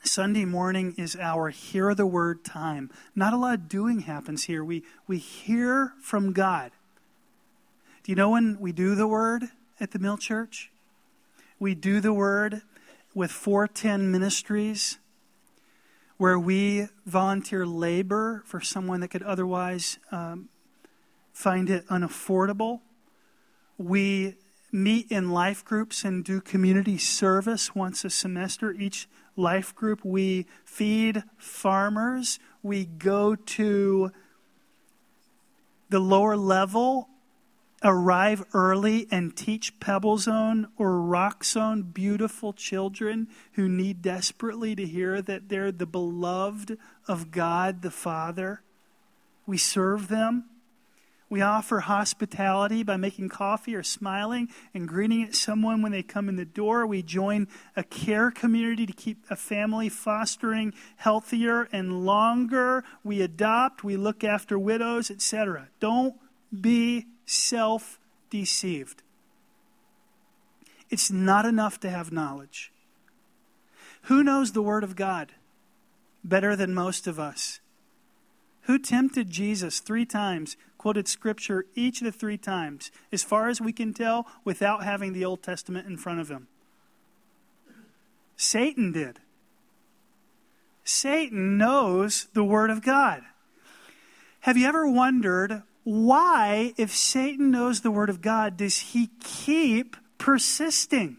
Sunday 0.05 0.45
morning 0.45 0.95
is 0.99 1.17
our 1.17 1.51
hear 1.51 1.95
the 1.95 2.07
word 2.07 2.45
time. 2.45 2.91
Not 3.15 3.33
a 3.33 3.37
lot 3.37 3.55
of 3.55 3.69
doing 3.69 4.01
happens 4.01 4.45
here. 4.45 4.65
We, 4.65 4.83
we 5.07 5.19
hear 5.19 5.93
from 6.01 6.33
God. 6.33 6.73
Do 8.03 8.11
you 8.11 8.17
know 8.17 8.31
when 8.31 8.59
we 8.59 8.73
do 8.73 8.97
the 8.97 9.07
word 9.07 9.45
at 9.79 9.93
the 9.93 10.01
Mill 10.01 10.17
Church? 10.17 10.73
We 11.61 11.77
do 11.77 12.01
the 12.01 12.13
word 12.13 12.63
with 13.15 13.31
410 13.31 14.11
Ministries, 14.11 14.99
where 16.17 16.39
we 16.39 16.89
volunteer 17.07 17.65
labor 17.65 18.43
for 18.45 18.61
someone 18.61 19.01
that 19.01 19.09
could 19.09 19.23
otherwise 19.23 20.01
um, 20.11 20.49
find 21.33 21.71
it 21.71 21.87
unaffordable. 21.87 22.81
We 23.79 24.35
meet 24.73 25.13
in 25.13 25.31
life 25.31 25.65
groups 25.65 26.03
and 26.05 26.25
do 26.25 26.41
community 26.41 26.99
service 26.99 27.73
once 27.73 28.05
a 28.05 28.11
semester. 28.11 28.73
Each 28.73 29.07
life 29.37 29.75
group, 29.75 30.05
we 30.05 30.47
feed 30.65 31.25
farmers. 31.37 32.39
We 32.63 32.85
go 32.85 33.35
to 33.35 34.13
the 35.89 35.99
lower 35.99 36.37
level, 36.37 37.09
arrive 37.83 38.45
early, 38.55 39.07
and 39.11 39.37
teach 39.37 39.79
Pebble 39.81 40.19
Zone 40.19 40.69
or 40.77 41.01
Rock 41.01 41.45
Zone 41.45 41.83
beautiful 41.83 42.53
children 42.53 43.29
who 43.53 43.69
need 43.69 44.03
desperately 44.03 44.75
to 44.77 44.87
hear 44.87 45.21
that 45.23 45.49
they're 45.49 45.73
the 45.73 45.87
beloved 45.87 46.79
of 47.09 47.31
God 47.31 47.83
the 47.83 47.91
Father. 47.91 48.63
We 49.47 49.59
serve 49.59 50.09
them. 50.09 50.45
We 51.33 51.41
offer 51.41 51.81
hospitality 51.81 52.83
by 52.83 52.99
making 52.99 53.31
coffee 53.31 53.75
or 53.75 53.83
smiling 53.83 54.51
and 54.75 54.87
greeting 54.87 55.23
at 55.23 55.35
someone 55.35 55.81
when 55.81 55.91
they 55.91 56.03
come 56.03 56.29
in 56.29 56.37
the 56.37 56.45
door. 56.45 56.87
We 56.87 57.01
join 57.01 57.49
a 57.75 57.83
care 57.83 58.31
community 58.31 58.85
to 58.85 58.93
keep 58.93 59.25
a 59.31 59.37
family 59.37 59.89
fostering 59.89 60.75
healthier 60.97 61.71
and 61.73 62.05
longer. 62.05 62.85
We 63.03 63.23
adopt, 63.23 63.83
we 63.83 63.97
look 63.97 64.23
after 64.23 64.59
widows, 64.59 65.11
etc. 65.11 65.69
Don't 65.81 66.17
be 66.61 67.07
self 67.25 67.99
deceived. 68.29 69.03
It's 70.91 71.11
not 71.11 71.47
enough 71.47 71.81
to 71.81 71.89
have 71.89 72.13
knowledge. 72.13 72.73
Who 74.03 74.23
knows 74.23 74.53
the 74.53 74.61
Word 74.61 74.85
of 74.85 74.97
God 74.97 75.33
better 76.23 76.55
than 76.57 76.75
most 76.75 77.07
of 77.07 77.19
us? 77.19 77.61
Who 78.67 78.79
tempted 78.79 79.31
Jesus 79.31 79.81
three 79.81 80.05
times, 80.05 80.57
quoted 80.83 81.07
scripture 81.07 81.65
each 81.77 82.01
of 82.01 82.07
the 82.07 82.11
three 82.11 82.37
times, 82.37 82.91
as 83.13 83.23
far 83.23 83.49
as 83.49 83.61
we 83.61 83.73
can 83.73 83.95
tell, 83.95 84.27
without 84.45 84.83
having 84.83 85.13
the 85.13 85.25
Old 85.25 85.41
Testament 85.41 85.87
in 85.87 85.97
front 85.97 86.19
of 86.19 86.29
him? 86.29 86.49
Satan 88.37 88.91
did. 88.91 89.21
Satan 90.83 91.57
knows 91.57 92.27
the 92.35 92.43
Word 92.43 92.69
of 92.69 92.83
God. 92.83 93.23
Have 94.41 94.57
you 94.57 94.67
ever 94.67 94.91
wondered 94.91 95.63
why, 95.85 96.75
if 96.77 96.91
Satan 96.91 97.53
knows 97.53 97.83
the 97.83 97.93
Word 97.93 98.11
of 98.11 98.21
God, 98.21 98.57
does 98.57 98.79
he 98.79 99.11
keep 99.23 99.97
persisting? 100.19 101.17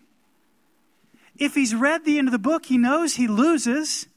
If 1.37 1.55
he's 1.55 1.73
read 1.73 2.03
the 2.03 2.17
end 2.17 2.27
of 2.27 2.33
the 2.33 2.37
book, 2.37 2.65
he 2.65 2.77
knows 2.77 3.15
he 3.15 3.29
loses. 3.29 4.07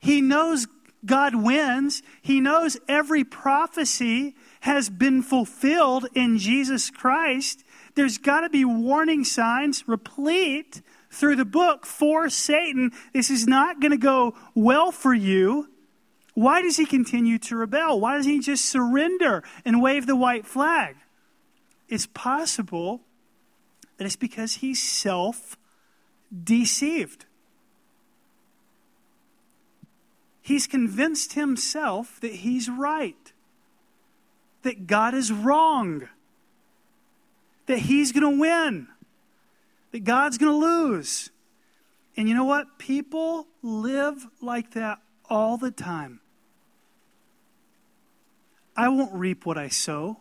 He 0.00 0.20
knows 0.20 0.66
God 1.08 1.34
wins. 1.34 2.02
He 2.22 2.40
knows 2.40 2.76
every 2.86 3.24
prophecy 3.24 4.36
has 4.60 4.88
been 4.88 5.22
fulfilled 5.22 6.06
in 6.14 6.38
Jesus 6.38 6.90
Christ. 6.90 7.64
There's 7.96 8.18
got 8.18 8.42
to 8.42 8.48
be 8.48 8.64
warning 8.64 9.24
signs 9.24 9.88
replete 9.88 10.82
through 11.10 11.36
the 11.36 11.44
book 11.44 11.84
for 11.86 12.28
Satan. 12.30 12.92
This 13.12 13.30
is 13.30 13.46
not 13.46 13.80
going 13.80 13.90
to 13.90 13.96
go 13.96 14.34
well 14.54 14.92
for 14.92 15.14
you. 15.14 15.68
Why 16.34 16.62
does 16.62 16.76
he 16.76 16.86
continue 16.86 17.38
to 17.38 17.56
rebel? 17.56 17.98
Why 17.98 18.16
doesn't 18.16 18.30
he 18.30 18.38
just 18.38 18.66
surrender 18.66 19.42
and 19.64 19.82
wave 19.82 20.06
the 20.06 20.14
white 20.14 20.46
flag? 20.46 20.94
It's 21.88 22.06
possible 22.06 23.00
that 23.96 24.04
it's 24.04 24.14
because 24.14 24.54
he's 24.56 24.80
self 24.80 25.56
deceived. 26.44 27.24
He's 30.48 30.66
convinced 30.66 31.34
himself 31.34 32.18
that 32.22 32.32
he's 32.36 32.70
right, 32.70 33.34
that 34.62 34.86
God 34.86 35.12
is 35.12 35.30
wrong, 35.30 36.08
that 37.66 37.80
he's 37.80 38.12
going 38.12 38.22
to 38.22 38.40
win, 38.40 38.88
that 39.92 40.04
God's 40.04 40.38
going 40.38 40.50
to 40.50 40.66
lose. 40.66 41.28
And 42.16 42.30
you 42.30 42.34
know 42.34 42.46
what? 42.46 42.78
People 42.78 43.46
live 43.60 44.26
like 44.40 44.70
that 44.70 45.00
all 45.28 45.58
the 45.58 45.70
time. 45.70 46.20
I 48.74 48.88
won't 48.88 49.12
reap 49.12 49.44
what 49.44 49.58
I 49.58 49.68
sow. 49.68 50.16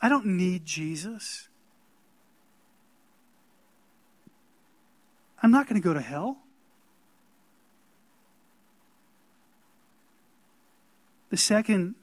I 0.00 0.08
don't 0.08 0.24
need 0.24 0.64
Jesus. 0.64 1.50
I'm 5.44 5.50
not 5.50 5.68
going 5.68 5.78
to 5.78 5.86
go 5.86 5.92
to 5.92 6.00
hell. 6.00 6.38
The 11.28 11.36
second 11.36 11.96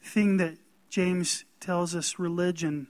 thing 0.00 0.36
that 0.36 0.58
James 0.90 1.44
tells 1.58 1.96
us 1.96 2.20
religion 2.20 2.86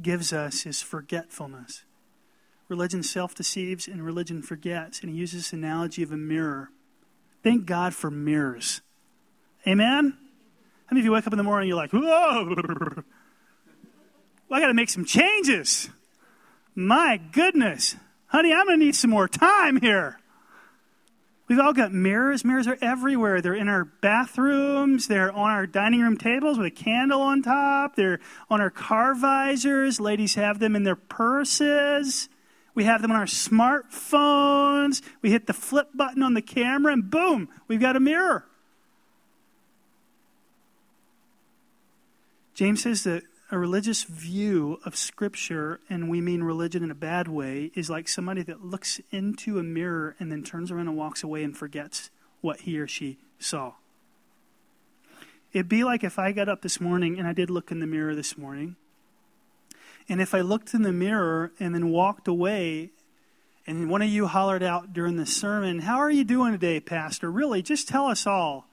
gives 0.00 0.32
us 0.32 0.64
is 0.64 0.80
forgetfulness. 0.80 1.84
Religion 2.68 3.02
self 3.02 3.34
deceives 3.34 3.88
and 3.88 4.02
religion 4.02 4.40
forgets. 4.40 5.00
And 5.00 5.10
he 5.10 5.16
uses 5.18 5.42
this 5.42 5.52
analogy 5.52 6.02
of 6.02 6.12
a 6.12 6.16
mirror. 6.16 6.70
Thank 7.42 7.66
God 7.66 7.94
for 7.94 8.10
mirrors. 8.10 8.80
Amen? 9.66 10.16
How 10.86 10.94
many 10.94 11.02
of 11.02 11.04
you 11.04 11.12
wake 11.12 11.26
up 11.26 11.34
in 11.34 11.36
the 11.36 11.42
morning 11.42 11.64
and 11.64 11.68
you're 11.68 11.76
like, 11.76 11.92
whoa, 11.92 12.54
well, 14.48 14.58
I 14.58 14.60
got 14.60 14.68
to 14.68 14.74
make 14.74 14.88
some 14.88 15.04
changes? 15.04 15.90
My 16.74 17.20
goodness. 17.32 17.96
Honey, 18.26 18.52
I'm 18.52 18.66
going 18.66 18.80
to 18.80 18.84
need 18.84 18.96
some 18.96 19.10
more 19.10 19.28
time 19.28 19.80
here. 19.80 20.18
We've 21.46 21.60
all 21.60 21.74
got 21.74 21.92
mirrors. 21.92 22.44
Mirrors 22.44 22.66
are 22.66 22.78
everywhere. 22.80 23.40
They're 23.42 23.54
in 23.54 23.68
our 23.68 23.84
bathrooms. 23.84 25.08
They're 25.08 25.30
on 25.30 25.50
our 25.50 25.66
dining 25.66 26.00
room 26.00 26.16
tables 26.16 26.56
with 26.56 26.66
a 26.66 26.70
candle 26.70 27.20
on 27.20 27.42
top. 27.42 27.96
They're 27.96 28.18
on 28.48 28.60
our 28.60 28.70
car 28.70 29.14
visors. 29.14 30.00
Ladies 30.00 30.34
have 30.36 30.58
them 30.58 30.74
in 30.74 30.84
their 30.84 30.96
purses. 30.96 32.28
We 32.74 32.84
have 32.84 33.02
them 33.02 33.12
on 33.12 33.18
our 33.18 33.26
smartphones. 33.26 35.02
We 35.22 35.30
hit 35.30 35.46
the 35.46 35.52
flip 35.52 35.90
button 35.94 36.22
on 36.22 36.34
the 36.34 36.42
camera, 36.42 36.92
and 36.92 37.08
boom, 37.08 37.48
we've 37.68 37.80
got 37.80 37.94
a 37.94 38.00
mirror. 38.00 38.46
James 42.54 42.82
says 42.82 43.04
that 43.04 43.22
a 43.50 43.58
religious 43.58 44.04
view 44.04 44.80
of 44.84 44.96
Scripture, 44.96 45.80
and 45.90 46.08
we 46.08 46.20
mean 46.20 46.42
religion 46.42 46.82
in 46.82 46.90
a 46.90 46.94
bad 46.94 47.28
way, 47.28 47.70
is 47.74 47.90
like 47.90 48.08
somebody 48.08 48.42
that 48.42 48.64
looks 48.64 49.00
into 49.10 49.58
a 49.58 49.62
mirror 49.62 50.16
and 50.18 50.32
then 50.32 50.42
turns 50.42 50.70
around 50.70 50.88
and 50.88 50.96
walks 50.96 51.22
away 51.22 51.44
and 51.44 51.56
forgets 51.56 52.10
what 52.40 52.60
he 52.60 52.78
or 52.78 52.88
she 52.88 53.18
saw. 53.38 53.74
It'd 55.52 55.68
be 55.68 55.84
like 55.84 56.02
if 56.02 56.18
I 56.18 56.32
got 56.32 56.48
up 56.48 56.62
this 56.62 56.80
morning 56.80 57.18
and 57.18 57.28
I 57.28 57.32
did 57.32 57.50
look 57.50 57.70
in 57.70 57.80
the 57.80 57.86
mirror 57.86 58.14
this 58.14 58.36
morning, 58.36 58.76
and 60.08 60.20
if 60.20 60.34
I 60.34 60.40
looked 60.40 60.74
in 60.74 60.82
the 60.82 60.92
mirror 60.92 61.52
and 61.60 61.74
then 61.74 61.90
walked 61.90 62.28
away, 62.28 62.90
and 63.66 63.88
one 63.88 64.02
of 64.02 64.08
you 64.08 64.26
hollered 64.26 64.62
out 64.62 64.92
during 64.92 65.16
the 65.16 65.26
sermon, 65.26 65.80
How 65.80 65.98
are 65.98 66.10
you 66.10 66.24
doing 66.24 66.52
today, 66.52 66.80
Pastor? 66.80 67.30
Really, 67.30 67.62
just 67.62 67.88
tell 67.88 68.06
us 68.06 68.26
all. 68.26 68.66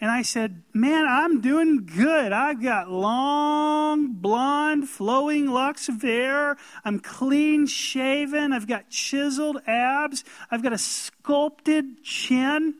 And 0.00 0.10
I 0.10 0.22
said, 0.22 0.62
Man, 0.72 1.06
I'm 1.08 1.40
doing 1.40 1.84
good. 1.84 2.32
I've 2.32 2.62
got 2.62 2.88
long, 2.88 4.12
blonde, 4.12 4.88
flowing 4.88 5.50
locks 5.50 5.88
of 5.88 6.02
hair. 6.02 6.56
I'm 6.84 7.00
clean 7.00 7.66
shaven. 7.66 8.52
I've 8.52 8.68
got 8.68 8.90
chiseled 8.90 9.60
abs. 9.66 10.22
I've 10.50 10.62
got 10.62 10.72
a 10.72 10.78
sculpted 10.78 12.04
chin. 12.04 12.74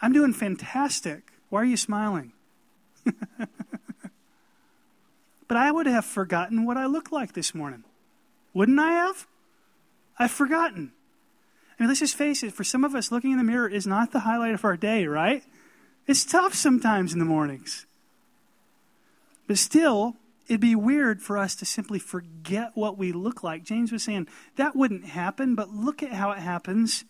I'm 0.00 0.12
doing 0.12 0.32
fantastic. 0.32 1.32
Why 1.50 1.62
are 1.62 1.66
you 1.66 1.76
smiling? 1.76 2.32
but 5.48 5.56
I 5.56 5.70
would 5.70 5.86
have 5.86 6.04
forgotten 6.04 6.64
what 6.64 6.76
I 6.78 6.86
looked 6.86 7.12
like 7.12 7.34
this 7.34 7.54
morning. 7.54 7.84
Wouldn't 8.54 8.78
I 8.78 8.92
have? 8.92 9.26
I've 10.18 10.30
forgotten. 10.30 10.92
I 11.78 11.82
mean, 11.82 11.88
let's 11.88 12.00
just 12.00 12.16
face 12.16 12.42
it, 12.42 12.52
for 12.52 12.64
some 12.64 12.84
of 12.84 12.94
us, 12.94 13.12
looking 13.12 13.32
in 13.32 13.38
the 13.38 13.44
mirror 13.44 13.68
is 13.68 13.86
not 13.86 14.12
the 14.12 14.20
highlight 14.20 14.54
of 14.54 14.64
our 14.64 14.76
day, 14.76 15.06
right? 15.06 15.44
It's 16.08 16.24
tough 16.24 16.54
sometimes 16.54 17.12
in 17.12 17.18
the 17.18 17.26
mornings. 17.26 17.84
But 19.46 19.58
still, 19.58 20.16
it'd 20.46 20.58
be 20.58 20.74
weird 20.74 21.20
for 21.20 21.36
us 21.36 21.54
to 21.56 21.66
simply 21.66 21.98
forget 21.98 22.70
what 22.74 22.96
we 22.96 23.12
look 23.12 23.44
like. 23.44 23.62
James 23.62 23.92
was 23.92 24.04
saying 24.04 24.26
that 24.56 24.74
wouldn't 24.74 25.04
happen, 25.04 25.54
but 25.54 25.68
look 25.68 26.02
at 26.02 26.12
how 26.12 26.30
it 26.30 26.38
happens 26.38 27.04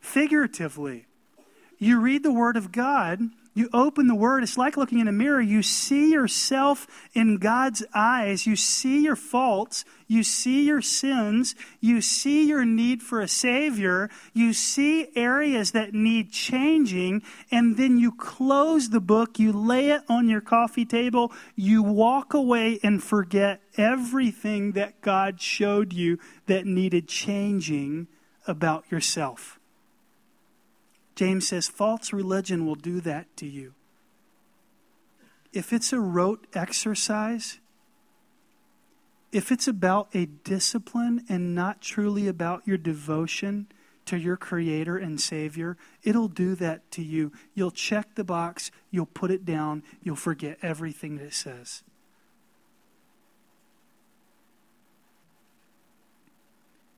figuratively. 0.00 1.06
You 1.78 1.98
read 1.98 2.22
the 2.22 2.32
Word 2.32 2.58
of 2.58 2.72
God, 2.72 3.30
you 3.54 3.68
open 3.72 4.08
the 4.08 4.16
Word, 4.16 4.42
it's 4.42 4.58
like 4.58 4.76
looking 4.76 4.98
in 4.98 5.06
a 5.06 5.12
mirror. 5.12 5.40
You 5.40 5.62
see 5.62 6.10
yourself 6.10 6.88
in 7.14 7.36
God's 7.36 7.84
eyes. 7.94 8.46
You 8.46 8.56
see 8.56 9.04
your 9.04 9.14
faults. 9.14 9.84
You 10.08 10.24
see 10.24 10.66
your 10.66 10.82
sins. 10.82 11.54
You 11.80 12.00
see 12.00 12.48
your 12.48 12.64
need 12.64 13.00
for 13.00 13.20
a 13.20 13.28
Savior. 13.28 14.10
You 14.32 14.52
see 14.52 15.06
areas 15.14 15.70
that 15.70 15.94
need 15.94 16.32
changing. 16.32 17.22
And 17.52 17.76
then 17.76 17.96
you 17.96 18.10
close 18.10 18.90
the 18.90 19.00
book. 19.00 19.38
You 19.38 19.52
lay 19.52 19.90
it 19.90 20.02
on 20.08 20.28
your 20.28 20.40
coffee 20.40 20.84
table. 20.84 21.32
You 21.54 21.80
walk 21.82 22.34
away 22.34 22.80
and 22.82 23.00
forget 23.00 23.60
everything 23.76 24.72
that 24.72 25.00
God 25.00 25.40
showed 25.40 25.92
you 25.92 26.18
that 26.46 26.66
needed 26.66 27.06
changing 27.06 28.08
about 28.48 28.90
yourself. 28.90 29.60
James 31.14 31.48
says 31.48 31.68
false 31.68 32.12
religion 32.12 32.66
will 32.66 32.74
do 32.74 33.00
that 33.00 33.36
to 33.36 33.46
you. 33.46 33.74
If 35.52 35.72
it's 35.72 35.92
a 35.92 36.00
rote 36.00 36.46
exercise, 36.52 37.60
if 39.30 39.52
it's 39.52 39.68
about 39.68 40.08
a 40.14 40.26
discipline 40.26 41.24
and 41.28 41.54
not 41.54 41.80
truly 41.80 42.26
about 42.26 42.66
your 42.66 42.76
devotion 42.76 43.68
to 44.06 44.16
your 44.16 44.36
Creator 44.36 44.96
and 44.96 45.20
Savior, 45.20 45.76
it'll 46.02 46.28
do 46.28 46.54
that 46.56 46.90
to 46.92 47.02
you. 47.02 47.32
You'll 47.54 47.70
check 47.70 48.16
the 48.16 48.24
box, 48.24 48.70
you'll 48.90 49.06
put 49.06 49.30
it 49.30 49.44
down, 49.44 49.82
you'll 50.02 50.16
forget 50.16 50.58
everything 50.62 51.16
that 51.18 51.26
it 51.26 51.34
says. 51.34 51.82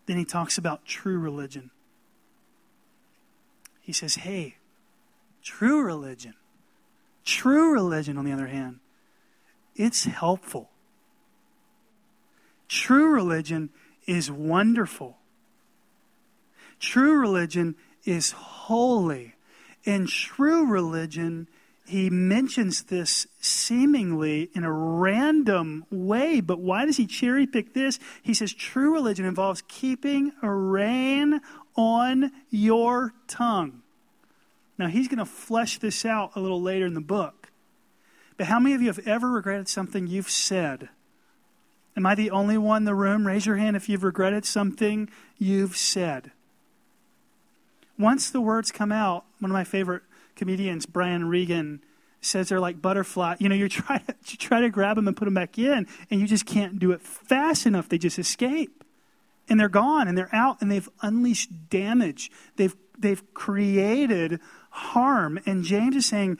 Then 0.06 0.16
he 0.16 0.24
talks 0.24 0.56
about 0.56 0.86
true 0.86 1.18
religion 1.18 1.70
he 3.86 3.92
says, 3.92 4.16
hey, 4.16 4.56
true 5.44 5.80
religion, 5.80 6.34
true 7.24 7.72
religion, 7.72 8.18
on 8.18 8.24
the 8.24 8.32
other 8.32 8.48
hand, 8.48 8.80
it's 9.76 10.06
helpful. 10.06 10.70
True 12.66 13.12
religion 13.12 13.70
is 14.04 14.28
wonderful. 14.28 15.18
True 16.80 17.20
religion 17.20 17.76
is 18.04 18.32
holy. 18.32 19.36
And 19.86 20.08
true 20.08 20.66
religion 20.66 21.46
he 21.86 22.10
mentions 22.10 22.82
this 22.84 23.28
seemingly 23.40 24.50
in 24.54 24.64
a 24.64 24.72
random 24.72 25.86
way, 25.88 26.40
but 26.40 26.58
why 26.58 26.84
does 26.84 26.96
he 26.96 27.06
cherry 27.06 27.46
pick 27.46 27.74
this? 27.74 28.00
He 28.24 28.34
says 28.34 28.52
true 28.52 28.92
religion 28.92 29.24
involves 29.24 29.62
keeping 29.68 30.32
a 30.42 30.50
rein 30.50 31.40
on 31.76 32.32
your 32.50 33.12
tongue. 33.28 33.82
Now, 34.78 34.88
he's 34.88 35.08
going 35.08 35.18
to 35.18 35.24
flesh 35.24 35.78
this 35.78 36.04
out 36.04 36.32
a 36.34 36.40
little 36.40 36.60
later 36.60 36.86
in 36.86 36.94
the 36.94 37.00
book. 37.00 37.50
But 38.36 38.46
how 38.46 38.60
many 38.60 38.74
of 38.74 38.82
you 38.82 38.88
have 38.88 39.06
ever 39.06 39.30
regretted 39.30 39.68
something 39.68 40.06
you've 40.06 40.30
said? 40.30 40.90
Am 41.96 42.04
I 42.04 42.14
the 42.14 42.30
only 42.30 42.58
one 42.58 42.82
in 42.82 42.84
the 42.84 42.94
room? 42.94 43.26
Raise 43.26 43.46
your 43.46 43.56
hand 43.56 43.76
if 43.76 43.88
you've 43.88 44.04
regretted 44.04 44.44
something 44.44 45.08
you've 45.38 45.76
said. 45.76 46.32
Once 47.98 48.28
the 48.28 48.40
words 48.40 48.70
come 48.70 48.92
out, 48.92 49.24
one 49.38 49.50
of 49.50 49.54
my 49.54 49.64
favorite 49.64 50.02
comedians, 50.34 50.84
Brian 50.84 51.28
Regan, 51.28 51.80
says 52.20 52.48
they're 52.50 52.60
like 52.60 52.82
butterfly. 52.82 53.36
You 53.38 53.48
know, 53.48 53.54
you 53.54 53.68
try 53.68 53.98
to 53.98 54.14
you 54.26 54.36
try 54.36 54.60
to 54.60 54.68
grab 54.68 54.96
them 54.96 55.08
and 55.08 55.16
put 55.16 55.24
them 55.24 55.34
back 55.34 55.58
in, 55.58 55.86
and 56.10 56.20
you 56.20 56.26
just 56.26 56.44
can't 56.44 56.78
do 56.78 56.92
it 56.92 57.00
fast 57.00 57.64
enough. 57.64 57.88
They 57.88 57.98
just 57.98 58.18
escape, 58.18 58.84
and 59.48 59.58
they're 59.60 59.68
gone, 59.68 60.08
and 60.08 60.16
they're 60.16 60.34
out, 60.34 60.60
and 60.60 60.70
they've 60.70 60.88
unleashed 61.02 61.68
damage. 61.70 62.30
They've 62.56 62.74
they've 62.98 63.22
created 63.34 64.40
harm. 64.70 65.38
And 65.46 65.64
James 65.64 65.96
is 65.96 66.06
saying, 66.06 66.38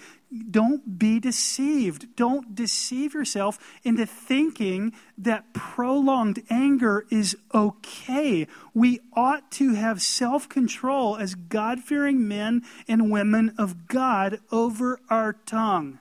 don't 0.51 0.99
be 0.99 1.21
deceived. 1.21 2.17
Don't 2.17 2.55
deceive 2.55 3.15
yourself 3.15 3.59
into 3.85 4.05
thinking 4.05 4.93
that 5.17 5.53
prolonged 5.55 6.43
anger 6.51 7.07
is 7.11 7.37
okay. 7.55 8.47
We 8.75 9.01
ought 9.15 9.51
to 9.53 9.75
have 9.75 10.03
self 10.03 10.49
control 10.49 11.17
as 11.17 11.35
God 11.35 11.81
fearing 11.81 12.27
men 12.27 12.63
and 12.89 13.11
women 13.11 13.55
of 13.57 13.87
God 13.87 14.41
over 14.51 15.01
our 15.09 15.33
tongue, 15.33 16.01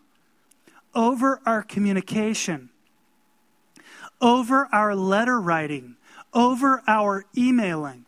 over 0.93 1.39
our 1.45 1.61
communication, 1.61 2.69
over 4.19 4.67
our 4.71 4.95
letter 4.95 5.39
writing, 5.39 5.94
over 6.35 6.83
our 6.85 7.25
emailing 7.35 8.05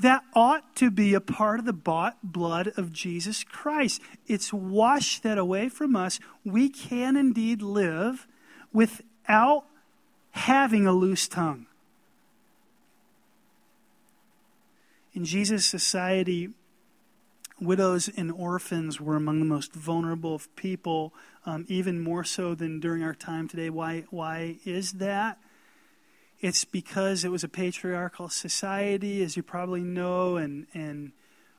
that 0.00 0.22
ought 0.34 0.76
to 0.76 0.90
be 0.90 1.14
a 1.14 1.20
part 1.20 1.58
of 1.58 1.66
the 1.66 1.72
bought 1.72 2.16
blood 2.22 2.72
of 2.76 2.92
Jesus 2.92 3.44
Christ. 3.44 4.00
It's 4.26 4.52
washed 4.52 5.22
that 5.24 5.38
away 5.38 5.68
from 5.68 5.96
us. 5.96 6.20
We 6.44 6.68
can 6.68 7.16
indeed 7.16 7.62
live 7.62 8.26
without 8.72 9.64
having 10.30 10.86
a 10.86 10.92
loose 10.92 11.26
tongue. 11.26 11.66
In 15.14 15.24
Jesus' 15.24 15.66
society, 15.66 16.50
widows 17.60 18.08
and 18.16 18.30
orphans 18.30 19.00
were 19.00 19.16
among 19.16 19.40
the 19.40 19.44
most 19.44 19.72
vulnerable 19.72 20.36
of 20.36 20.54
people, 20.54 21.12
um, 21.44 21.64
even 21.66 22.00
more 22.00 22.22
so 22.22 22.54
than 22.54 22.78
during 22.78 23.02
our 23.02 23.14
time 23.14 23.48
today. 23.48 23.68
Why, 23.68 24.04
why 24.10 24.58
is 24.64 24.92
that? 24.94 25.38
It's 26.40 26.64
because 26.64 27.24
it 27.24 27.30
was 27.30 27.42
a 27.42 27.48
patriarchal 27.48 28.28
society, 28.28 29.22
as 29.22 29.36
you 29.36 29.42
probably 29.42 29.82
know, 29.82 30.36
and, 30.36 30.66
and 30.72 31.12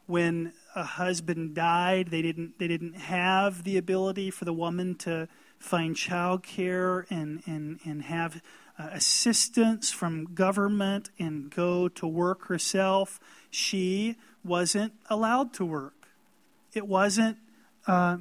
when 0.05 0.53
a 0.75 0.83
husband 0.83 1.53
died, 1.53 2.07
they 2.09 2.21
didn't, 2.21 2.57
they 2.59 2.67
didn't 2.67 2.95
have 2.95 3.63
the 3.63 3.77
ability 3.77 4.31
for 4.31 4.45
the 4.45 4.53
woman 4.53 4.95
to 4.95 5.27
find 5.57 5.95
child 5.95 6.43
care 6.43 7.05
and, 7.09 7.43
and, 7.45 7.79
and 7.83 8.03
have 8.03 8.41
uh, 8.77 8.87
assistance 8.93 9.91
from 9.91 10.33
government 10.33 11.09
and 11.19 11.51
go 11.51 11.89
to 11.89 12.07
work 12.07 12.47
herself. 12.47 13.19
She 13.49 14.15
wasn't 14.43 14.93
allowed 15.09 15.53
to 15.55 15.65
work. 15.65 16.07
It 16.73 16.87
wasn't, 16.87 17.37
uh, 17.85 18.17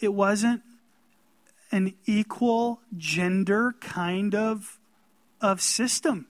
it 0.00 0.14
wasn't 0.14 0.62
an 1.70 1.94
equal 2.06 2.80
gender 2.96 3.74
kind 3.80 4.34
of 4.34 4.78
of 5.42 5.60
system. 5.60 6.26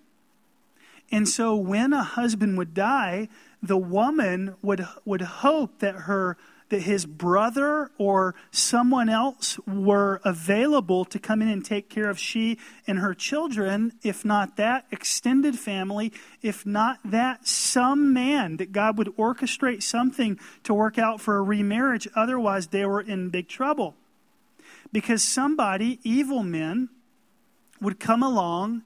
And 1.11 1.29
so 1.29 1.55
when 1.55 1.93
a 1.93 2.03
husband 2.03 2.57
would 2.59 2.75
die, 2.75 3.29
the 3.63 3.77
woman 3.77 4.55
would, 4.63 4.87
would 5.05 5.21
hope 5.21 5.79
that 5.81 5.95
her 5.95 6.37
that 6.73 6.81
his 6.81 7.05
brother 7.05 7.91
or 7.99 8.35
someone 8.51 9.11
else 9.11 9.59
were 9.67 10.23
available 10.25 11.05
to 11.05 11.19
come 11.19 11.43
in 11.43 11.49
and 11.49 11.63
take 11.63 11.91
care 11.91 12.09
of 12.09 12.19
she 12.19 12.57
and 12.87 12.99
her 12.99 13.13
children, 13.13 13.93
if 14.03 14.25
not 14.25 14.57
that 14.57 14.87
extended 14.91 15.59
family, 15.59 16.11
if 16.41 16.65
not 16.65 16.99
that 17.05 17.47
some 17.47 18.15
man, 18.15 18.57
that 18.57 18.73
God 18.73 18.97
would 18.97 19.15
orchestrate 19.19 19.83
something 19.83 20.41
to 20.63 20.73
work 20.73 20.99
out 20.99 21.21
for 21.21 21.37
a 21.37 21.43
remarriage. 21.43 22.09
Otherwise, 22.17 22.69
they 22.69 22.87
were 22.87 23.03
in 23.03 23.29
big 23.29 23.49
trouble. 23.49 23.95
Because 24.93 25.23
somebody, 25.23 26.01
evil 26.03 26.43
men, 26.43 26.89
would 27.83 28.01
come 28.01 28.23
along 28.23 28.81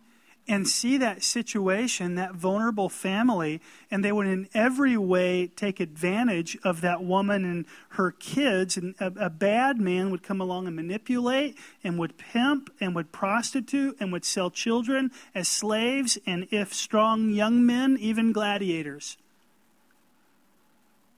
and 0.49 0.69
see 0.69 0.97
that 0.99 1.25
situation, 1.25 2.15
that 2.15 2.35
vulnerable 2.35 2.89
family, 2.89 3.61
and 3.91 4.05
they 4.05 4.13
would 4.13 4.29
in 4.29 4.49
every 4.55 4.97
way 4.97 5.49
take 5.49 5.81
advantage 5.81 6.57
of 6.63 6.81
that 6.83 7.03
woman 7.03 7.45
and 7.45 7.67
her 7.91 8.13
kids. 8.13 8.77
And 8.77 8.95
a, 9.01 9.13
a, 9.27 9.31
bad 9.31 9.81
man 9.81 10.11
would 10.11 10.23
come 10.23 10.41
along 10.41 10.69
and 10.69 10.77
manipulate 10.77 11.57
and 11.83 11.99
would 11.99 12.17
pimp 12.17 12.71
and 12.81 12.95
would 12.95 13.11
prostitute 13.11 13.97
and 13.99 14.13
would 14.13 14.25
sell 14.25 14.51
children 14.51 15.11
as 15.35 15.49
slaves, 15.49 16.17
and 16.27 16.47
if 16.53 16.73
strong 16.73 17.31
young 17.31 17.67
men, 17.67 17.97
even 17.99 18.33
gladiators. 18.33 19.17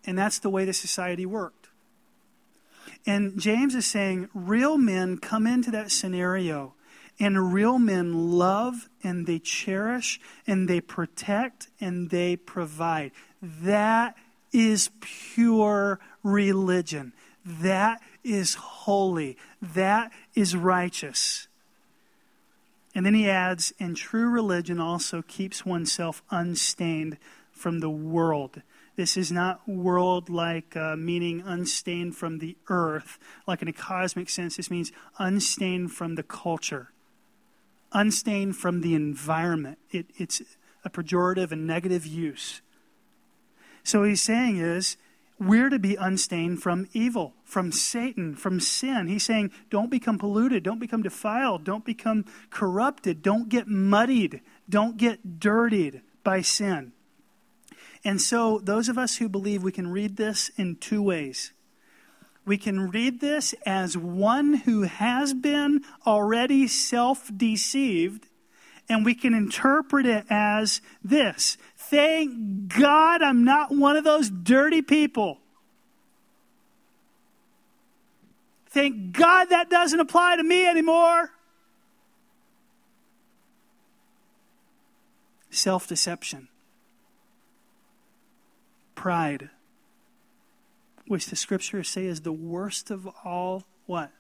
And 0.07 0.17
that's 0.17 0.39
the 0.39 0.51
way 0.51 0.65
the 0.65 0.73
society 0.73 1.27
worked. 1.27 1.69
And 3.07 3.39
James 3.39 3.75
is 3.75 3.87
saying 3.87 4.31
real 4.33 4.79
men 4.79 5.19
come 5.19 5.47
into 5.47 5.71
that 5.71 5.91
scenario 5.91 6.75
and 7.21 7.53
real 7.53 7.79
men 7.79 8.31
love 8.31 8.89
and 9.03 9.27
they 9.27 9.39
cherish 9.39 10.21
and 10.47 10.69
they 10.69 10.81
protect 10.81 11.69
and 11.81 12.11
they 12.11 12.37
provide. 12.37 13.13
That 13.43 14.17
is 14.53 14.91
pure 15.01 15.99
religion. 16.23 17.13
That 17.45 18.01
is 18.23 18.55
holy. 18.55 19.37
That 19.61 20.13
is 20.35 20.55
righteous. 20.55 21.49
And 22.95 23.05
then 23.05 23.15
he 23.15 23.29
adds, 23.29 23.73
and 23.79 23.97
true 23.97 24.29
religion 24.29 24.81
also 24.81 25.23
keeps 25.23 25.65
oneself 25.65 26.23
unstained 26.31 27.19
from 27.53 27.81
the 27.81 27.91
world. 27.91 28.63
This 28.97 29.17
is 29.17 29.31
not 29.31 29.69
world 29.69 30.29
like, 30.29 30.77
uh, 30.77 30.97
meaning 30.97 31.43
unstained 31.45 32.17
from 32.17 32.39
the 32.39 32.57
earth, 32.69 33.19
like 33.47 33.63
in 33.63 33.69
a 33.69 33.73
cosmic 33.73 34.29
sense. 34.29 34.57
This 34.57 34.71
means 34.71 34.91
unstained 35.19 35.93
from 35.93 36.17
the 36.17 36.25
culture 36.25 36.91
unstained 37.93 38.57
from 38.57 38.81
the 38.81 38.95
environment. 38.95 39.79
It, 39.91 40.07
it's 40.17 40.43
a 40.85 40.91
pejorative 40.91 41.53
and 41.53 41.67
negative 41.67 42.07
use. 42.07 42.61
So 43.83 44.03
he's 44.05 44.23
saying 44.23 44.59
is, 44.59 44.97
we're 45.41 45.69
to 45.69 45.79
be 45.79 45.95
unstained 45.95 46.63
from 46.63 46.89
evil, 46.93 47.35
from 47.45 47.71
Satan, 47.71 48.35
from 48.35 48.59
sin. 48.59 49.07
He's 49.07 49.25
saying, 49.25 49.53
don't 49.71 49.91
become 49.91 50.19
polluted, 50.19 50.65
don't 50.65 50.81
become 50.81 51.03
defiled, 51.03 51.65
don't 51.65 51.85
become 51.85 52.25
corrupted, 52.51 53.23
don't 53.23 53.49
get 53.49 53.69
muddied, 53.69 54.41
don't 54.69 54.97
get 54.97 55.39
dirtied 55.39 56.03
by 56.25 56.41
sin. 56.41 56.93
And 58.05 58.21
so, 58.21 58.61
those 58.63 58.89
of 58.89 58.99
us 58.99 59.17
who 59.17 59.29
believe 59.29 59.63
we 59.63 59.73
can 59.73 59.91
read 59.91 60.17
this 60.17 60.51
in 60.57 60.77
two 60.77 61.03
ways 61.03 61.53
we 62.49 62.57
can 62.57 62.91
read 62.91 63.21
this 63.21 63.55
as 63.67 63.97
one 63.97 64.55
who 64.55 64.83
has 64.83 65.35
been 65.35 65.83
already 66.07 66.67
self 66.67 67.31
deceived, 67.37 68.27
and 68.89 69.05
we 69.05 69.15
can 69.15 69.35
interpret 69.35 70.07
it 70.07 70.25
as 70.31 70.81
this 71.05 71.59
Thank 71.77 72.69
God 72.69 73.23
I'm 73.23 73.45
not 73.45 73.71
one 73.71 73.97
of 73.97 74.05
those 74.05 74.31
dirty 74.31 74.83
people. 74.83 75.39
Thank 78.71 79.13
God 79.13 79.51
that 79.51 79.69
doesn't 79.69 80.01
apply 80.01 80.37
to 80.37 80.43
me 80.43 80.67
anymore. 80.67 81.31
Self 85.51 85.87
deception, 85.87 86.49
pride 88.95 89.51
which 91.09 91.27
the 91.27 91.37
scriptures 91.37 91.89
say 91.89 92.07
is 92.07 92.21
the 92.21 92.33
worst 92.33 92.91
of 92.91 93.09
all 93.25 93.65
what? 93.87 94.13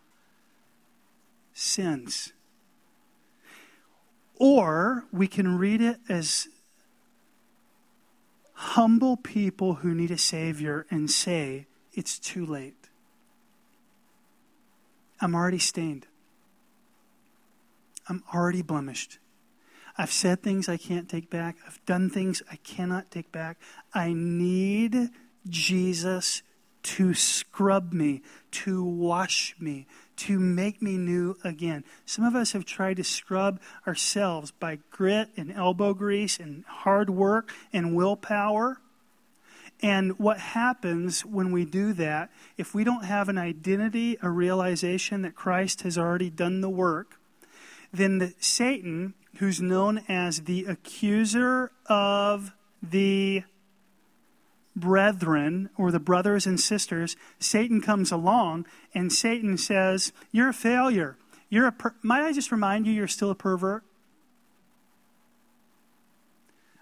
Sins. 1.52 2.32
Or 4.36 5.04
we 5.12 5.26
can 5.28 5.58
read 5.58 5.80
it 5.80 5.98
as 6.08 6.48
humble 8.54 9.16
people 9.16 9.74
who 9.74 9.94
need 9.94 10.10
a 10.10 10.18
Savior 10.18 10.86
and 10.90 11.10
say, 11.10 11.66
It's 11.92 12.18
too 12.18 12.46
late. 12.46 12.88
I'm 15.20 15.34
already 15.34 15.58
stained. 15.58 16.06
I'm 18.08 18.22
already 18.32 18.62
blemished. 18.62 19.18
I've 19.98 20.12
said 20.12 20.42
things 20.42 20.68
I 20.68 20.76
can't 20.76 21.08
take 21.08 21.28
back. 21.28 21.56
I've 21.66 21.84
done 21.84 22.08
things 22.08 22.40
I 22.50 22.56
cannot 22.56 23.10
take 23.10 23.32
back. 23.32 23.58
I 23.92 24.12
need 24.14 25.10
Jesus 25.48 26.42
to 26.82 27.14
scrub 27.14 27.92
me, 27.92 28.22
to 28.50 28.84
wash 28.84 29.54
me, 29.58 29.86
to 30.16 30.38
make 30.38 30.82
me 30.82 30.96
new 30.96 31.36
again. 31.44 31.84
Some 32.06 32.24
of 32.24 32.34
us 32.34 32.52
have 32.52 32.64
tried 32.64 32.96
to 32.96 33.04
scrub 33.04 33.60
ourselves 33.86 34.50
by 34.50 34.78
grit 34.90 35.28
and 35.36 35.52
elbow 35.52 35.94
grease 35.94 36.38
and 36.38 36.64
hard 36.66 37.10
work 37.10 37.52
and 37.72 37.94
willpower. 37.94 38.80
And 39.80 40.18
what 40.18 40.38
happens 40.38 41.24
when 41.24 41.52
we 41.52 41.64
do 41.64 41.92
that, 41.92 42.30
if 42.56 42.74
we 42.74 42.82
don't 42.82 43.04
have 43.04 43.28
an 43.28 43.38
identity, 43.38 44.16
a 44.20 44.28
realization 44.28 45.22
that 45.22 45.36
Christ 45.36 45.82
has 45.82 45.96
already 45.96 46.30
done 46.30 46.60
the 46.62 46.70
work, 46.70 47.20
then 47.92 48.18
the, 48.18 48.34
Satan, 48.40 49.14
who's 49.36 49.60
known 49.60 50.02
as 50.08 50.42
the 50.42 50.64
accuser 50.64 51.70
of 51.86 52.52
the 52.82 53.44
brethren 54.80 55.70
or 55.76 55.90
the 55.90 56.00
brothers 56.00 56.46
and 56.46 56.58
sisters, 56.58 57.16
Satan 57.38 57.80
comes 57.80 58.10
along 58.12 58.66
and 58.94 59.12
Satan 59.12 59.58
says, 59.58 60.12
You're 60.32 60.50
a 60.50 60.54
failure. 60.54 61.16
You're 61.48 61.66
a 61.66 61.72
per- 61.72 61.94
Might 62.02 62.22
I 62.22 62.32
just 62.32 62.52
remind 62.52 62.86
you, 62.86 62.92
you're 62.92 63.08
still 63.08 63.30
a 63.30 63.34
pervert? 63.34 63.82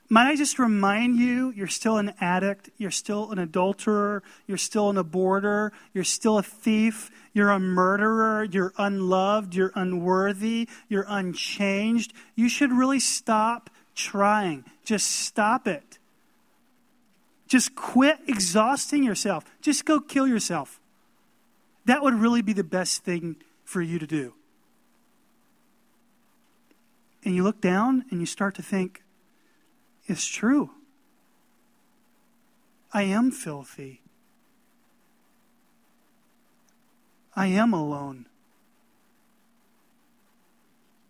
Might 0.08 0.28
I 0.28 0.36
just 0.36 0.60
remind 0.60 1.18
you, 1.18 1.52
you're 1.56 1.66
still 1.66 1.96
an 1.98 2.14
addict, 2.20 2.70
you're 2.78 2.92
still 2.92 3.32
an 3.32 3.40
adulterer, 3.40 4.22
you're 4.46 4.56
still 4.56 4.88
an 4.88 4.96
aborter, 4.96 5.72
you're 5.92 6.04
still 6.04 6.38
a 6.38 6.44
thief, 6.44 7.10
you're 7.32 7.50
a 7.50 7.58
murderer, 7.58 8.44
you're 8.44 8.72
unloved, 8.78 9.54
you're 9.56 9.72
unworthy, 9.74 10.68
you're 10.88 11.06
unchanged. 11.08 12.12
You 12.36 12.48
should 12.48 12.72
really 12.72 13.00
stop 13.00 13.68
trying. 13.96 14.64
Just 14.84 15.10
stop 15.10 15.66
it. 15.66 15.95
Just 17.46 17.74
quit 17.74 18.18
exhausting 18.26 19.04
yourself. 19.04 19.44
Just 19.60 19.84
go 19.84 20.00
kill 20.00 20.26
yourself. 20.26 20.80
That 21.84 22.02
would 22.02 22.14
really 22.14 22.42
be 22.42 22.52
the 22.52 22.64
best 22.64 23.04
thing 23.04 23.36
for 23.64 23.80
you 23.80 23.98
to 23.98 24.06
do. 24.06 24.34
And 27.24 27.34
you 27.34 27.42
look 27.42 27.60
down 27.60 28.04
and 28.10 28.20
you 28.20 28.26
start 28.26 28.54
to 28.56 28.62
think, 28.62 29.02
it's 30.06 30.26
true. 30.26 30.70
I 32.92 33.02
am 33.02 33.30
filthy. 33.30 34.00
I 37.34 37.48
am 37.48 37.72
alone. 37.72 38.26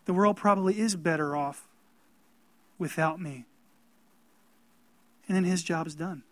The 0.06 0.14
world 0.14 0.36
probably 0.36 0.78
is 0.78 0.96
better 0.96 1.36
off 1.36 1.68
without 2.78 3.20
me. 3.20 3.44
And 5.28 5.36
then 5.36 5.44
his 5.44 5.62
job 5.62 5.86
is 5.86 5.94
done. 5.94 6.22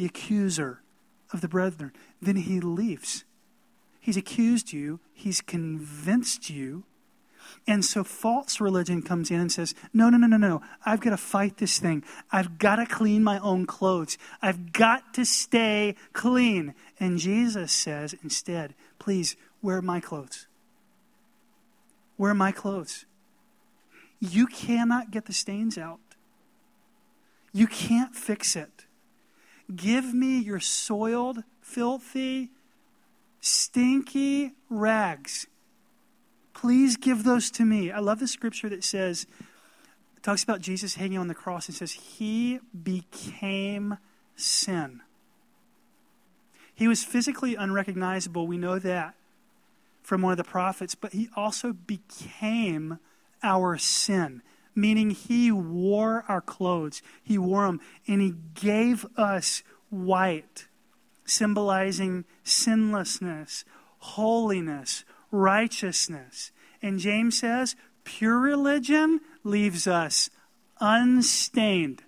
The 0.00 0.06
accuser 0.06 0.80
of 1.30 1.42
the 1.42 1.48
brethren. 1.48 1.92
Then 2.22 2.36
he 2.36 2.58
leaves. 2.58 3.24
He's 4.00 4.16
accused 4.16 4.72
you, 4.72 4.98
he's 5.12 5.42
convinced 5.42 6.48
you 6.48 6.84
and 7.66 7.84
so 7.84 8.02
false 8.02 8.62
religion 8.62 9.02
comes 9.02 9.30
in 9.30 9.40
and 9.40 9.52
says, 9.52 9.74
no, 9.92 10.08
no, 10.08 10.16
no, 10.16 10.26
no, 10.26 10.38
no. 10.38 10.62
I've 10.86 11.00
got 11.00 11.10
to 11.10 11.18
fight 11.18 11.58
this 11.58 11.78
thing. 11.78 12.02
I've 12.32 12.56
got 12.56 12.76
to 12.76 12.86
clean 12.86 13.22
my 13.22 13.38
own 13.40 13.66
clothes. 13.66 14.16
I've 14.40 14.72
got 14.72 15.12
to 15.14 15.26
stay 15.26 15.96
clean. 16.14 16.74
And 16.98 17.18
Jesus 17.18 17.70
says 17.70 18.14
instead, 18.22 18.74
please 18.98 19.36
wear 19.60 19.82
my 19.82 20.00
clothes. 20.00 20.46
Wear 22.16 22.32
my 22.32 22.52
clothes. 22.52 23.04
You 24.18 24.46
cannot 24.46 25.10
get 25.10 25.26
the 25.26 25.34
stains 25.34 25.76
out. 25.76 26.00
You 27.52 27.66
can't 27.66 28.14
fix 28.14 28.56
it. 28.56 28.79
Give 29.74 30.12
me 30.12 30.38
your 30.38 30.60
soiled, 30.60 31.44
filthy, 31.60 32.50
stinky 33.40 34.52
rags 34.68 35.46
Please 36.60 36.98
give 36.98 37.24
those 37.24 37.50
to 37.52 37.64
me. 37.64 37.90
I 37.90 38.00
love 38.00 38.20
the 38.20 38.28
scripture 38.28 38.68
that 38.68 38.84
says, 38.84 39.26
talks 40.20 40.42
about 40.42 40.60
Jesus 40.60 40.96
hanging 40.96 41.16
on 41.16 41.26
the 41.26 41.34
cross 41.34 41.68
and 41.68 41.74
says, 41.74 41.92
He 41.92 42.60
became 42.84 43.96
sin. 44.36 45.00
He 46.74 46.86
was 46.86 47.02
physically 47.02 47.54
unrecognizable. 47.54 48.46
We 48.46 48.58
know 48.58 48.78
that 48.78 49.14
from 50.02 50.20
one 50.20 50.32
of 50.32 50.36
the 50.36 50.44
prophets, 50.44 50.94
but 50.94 51.14
he 51.14 51.30
also 51.34 51.72
became 51.72 52.98
our 53.42 53.78
sin, 53.78 54.42
meaning 54.74 55.10
he 55.10 55.50
wore 55.50 56.24
our 56.28 56.40
clothes. 56.40 57.02
He 57.22 57.38
wore 57.38 57.66
them, 57.66 57.80
and 58.06 58.20
he 58.20 58.34
gave 58.54 59.06
us 59.16 59.62
white, 59.88 60.66
symbolizing 61.24 62.24
sinlessness, 62.44 63.64
holiness, 63.98 65.04
righteousness. 65.30 66.52
And 66.82 66.98
James 66.98 67.38
says, 67.38 67.76
pure 68.04 68.38
religion 68.38 69.20
leaves 69.44 69.86
us 69.86 70.30
unstained 70.80 72.02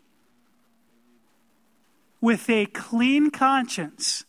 with 2.21 2.49
a 2.49 2.67
clean 2.67 3.31
conscience. 3.31 4.25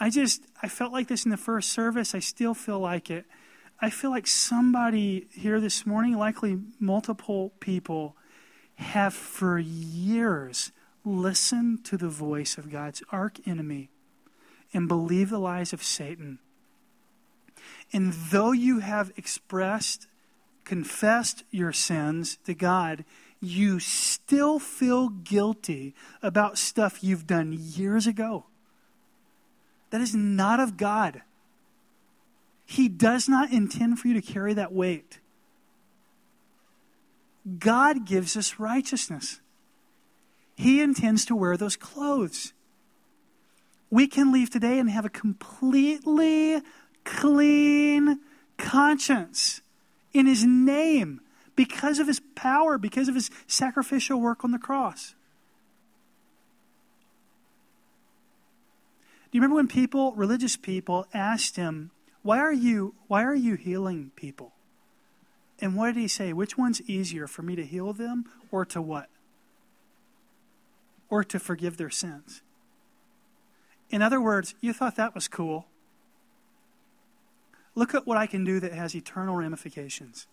I 0.00 0.10
just, 0.10 0.42
I 0.62 0.68
felt 0.68 0.92
like 0.92 1.08
this 1.08 1.24
in 1.24 1.30
the 1.30 1.36
first 1.36 1.70
service. 1.70 2.14
I 2.14 2.20
still 2.20 2.54
feel 2.54 2.78
like 2.78 3.10
it. 3.10 3.26
I 3.80 3.90
feel 3.90 4.10
like 4.10 4.26
somebody 4.26 5.28
here 5.30 5.60
this 5.60 5.86
morning, 5.86 6.16
likely 6.16 6.58
multiple 6.80 7.52
people, 7.60 8.16
have 8.76 9.14
for 9.14 9.58
years 9.58 10.72
listened 11.04 11.84
to 11.84 11.96
the 11.96 12.08
voice 12.08 12.58
of 12.58 12.70
God's 12.70 13.02
arch 13.10 13.40
enemy 13.46 13.90
and 14.72 14.88
believe 14.88 15.30
the 15.30 15.38
lies 15.38 15.72
of 15.72 15.82
Satan. 15.82 16.38
And 17.92 18.12
though 18.12 18.52
you 18.52 18.80
have 18.80 19.12
expressed, 19.16 20.06
confessed 20.64 21.44
your 21.50 21.72
sins 21.72 22.38
to 22.44 22.54
God, 22.54 23.04
you 23.40 23.78
still 23.78 24.58
feel 24.58 25.08
guilty 25.08 25.94
about 26.22 26.58
stuff 26.58 27.02
you've 27.02 27.26
done 27.26 27.56
years 27.56 28.06
ago. 28.06 28.46
That 29.90 30.00
is 30.00 30.14
not 30.14 30.60
of 30.60 30.76
God. 30.76 31.22
He 32.70 32.90
does 32.90 33.30
not 33.30 33.50
intend 33.50 33.98
for 33.98 34.08
you 34.08 34.14
to 34.14 34.20
carry 34.20 34.52
that 34.52 34.74
weight. 34.74 35.20
God 37.58 38.04
gives 38.04 38.36
us 38.36 38.58
righteousness. 38.58 39.40
He 40.54 40.82
intends 40.82 41.24
to 41.24 41.34
wear 41.34 41.56
those 41.56 41.76
clothes 41.76 42.52
we 43.90 44.06
can 44.06 44.32
leave 44.32 44.50
today 44.50 44.78
and 44.78 44.90
have 44.90 45.06
a 45.06 45.08
completely 45.08 46.60
clean 47.04 48.20
conscience 48.58 49.62
in 50.12 50.26
His 50.26 50.44
name 50.44 51.22
because 51.56 51.98
of 51.98 52.06
His 52.06 52.20
power, 52.34 52.76
because 52.76 53.08
of 53.08 53.14
His 53.14 53.30
sacrificial 53.46 54.20
work 54.20 54.44
on 54.44 54.50
the 54.50 54.58
cross. 54.58 55.14
Do 59.30 59.38
you 59.38 59.40
remember 59.40 59.56
when 59.56 59.68
people, 59.68 60.12
religious 60.16 60.58
people, 60.58 61.06
asked 61.14 61.56
him, 61.56 61.92
"Why 62.22 62.38
are 62.38 62.52
you 62.52 62.94
why 63.06 63.24
are 63.24 63.34
you 63.34 63.54
healing 63.54 64.12
people?" 64.16 64.52
And 65.60 65.74
what 65.74 65.94
did 65.94 66.00
he 66.00 66.08
say? 66.08 66.32
Which 66.32 66.56
one's 66.56 66.80
easier 66.82 67.26
for 67.26 67.42
me 67.42 67.56
to 67.56 67.66
heal 67.66 67.92
them 67.92 68.26
or 68.50 68.64
to 68.66 68.80
what? 68.80 69.08
Or 71.10 71.24
to 71.24 71.38
forgive 71.38 71.76
their 71.76 71.90
sins? 71.90 72.42
In 73.90 74.02
other 74.02 74.20
words, 74.20 74.54
you 74.60 74.72
thought 74.72 74.96
that 74.96 75.14
was 75.14 75.26
cool. 75.26 75.66
Look 77.74 77.94
at 77.94 78.06
what 78.06 78.16
I 78.16 78.26
can 78.26 78.44
do 78.44 78.60
that 78.60 78.72
has 78.72 78.94
eternal 78.94 79.36
ramifications. 79.36 80.26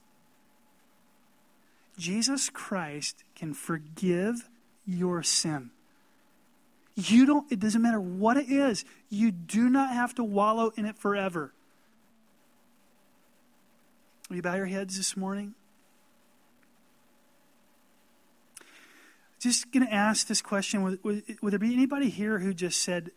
Jesus 1.98 2.50
Christ 2.50 3.24
can 3.36 3.54
forgive 3.54 4.50
your 4.86 5.24
sin. 5.24 5.72
You 6.96 7.26
don't, 7.26 7.52
it 7.52 7.60
doesn't 7.60 7.82
matter 7.82 8.00
what 8.00 8.38
it 8.38 8.50
is, 8.50 8.86
you 9.10 9.32
do 9.32 9.70
not 9.70 9.94
have 9.94 10.14
to 10.16 10.24
wallow 10.24 10.72
in 10.76 10.86
it 10.86 10.98
forever. 10.98 11.54
Will 14.30 14.38
you 14.38 14.42
bow 14.42 14.56
your 14.56 14.66
heads 14.66 14.98
this 14.98 15.16
morning? 15.16 15.54
Just 19.40 19.72
going 19.72 19.86
to 19.86 19.94
ask 19.94 20.26
this 20.28 20.42
question 20.42 20.82
would, 20.82 21.04
would, 21.04 21.24
would 21.42 21.54
there 21.54 21.60
be 21.60 21.74
anybody 21.74 22.10
here 22.10 22.40
who 22.40 22.54
just 22.54 22.82
said, 22.82 23.12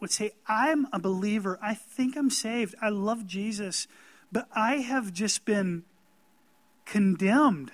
would 0.00 0.12
say, 0.12 0.32
I'm 0.46 0.86
a 0.92 1.00
believer. 1.00 1.58
I 1.60 1.74
think 1.74 2.16
I'm 2.16 2.30
saved. 2.30 2.74
I 2.80 2.90
love 2.90 3.26
Jesus. 3.26 3.88
But 4.30 4.46
I 4.54 4.76
have 4.76 5.12
just 5.12 5.44
been 5.44 5.84
condemned 6.84 7.72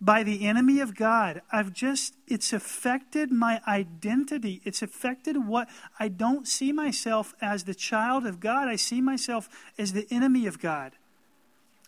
by 0.00 0.22
the 0.22 0.46
enemy 0.46 0.80
of 0.80 0.96
God. 0.96 1.42
I've 1.52 1.72
just, 1.72 2.14
it's 2.26 2.52
affected 2.52 3.30
my 3.30 3.60
identity. 3.68 4.60
It's 4.64 4.82
affected 4.82 5.46
what 5.46 5.68
I 6.00 6.08
don't 6.08 6.48
see 6.48 6.72
myself 6.72 7.34
as 7.40 7.64
the 7.64 7.74
child 7.74 8.26
of 8.26 8.40
God. 8.40 8.68
I 8.68 8.76
see 8.76 9.00
myself 9.00 9.48
as 9.78 9.92
the 9.92 10.06
enemy 10.10 10.46
of 10.46 10.58
God. 10.58 10.92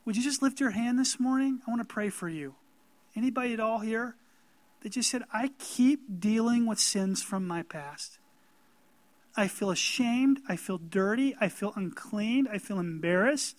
Would 0.07 0.17
you 0.17 0.23
just 0.23 0.41
lift 0.41 0.61
your 0.61 0.71
hand 0.71 0.99
this 0.99 1.21
morning? 1.21 1.61
I 1.67 1.71
want 1.71 1.87
to 1.87 1.93
pray 1.93 2.09
for 2.09 2.29
you. 2.29 2.55
Anybody 3.15 3.53
at 3.53 3.61
all 3.61 3.81
here? 3.81 4.17
that 4.87 4.93
just 4.93 5.11
said, 5.11 5.25
I 5.33 5.51
keep 5.59 6.21
dealing 6.21 6.65
with 6.65 6.79
sins 6.79 7.21
from 7.21 7.45
my 7.45 7.63
past. 7.63 8.21
I 9.37 9.49
feel 9.49 9.73
ashamed. 9.73 10.39
I 10.49 10.55
feel 10.55 10.79
dirty. 10.79 11.35
I 11.41 11.49
feel 11.49 11.73
unclean. 11.75 12.47
I 12.47 12.59
feel 12.59 12.79
embarrassed. 12.79 13.57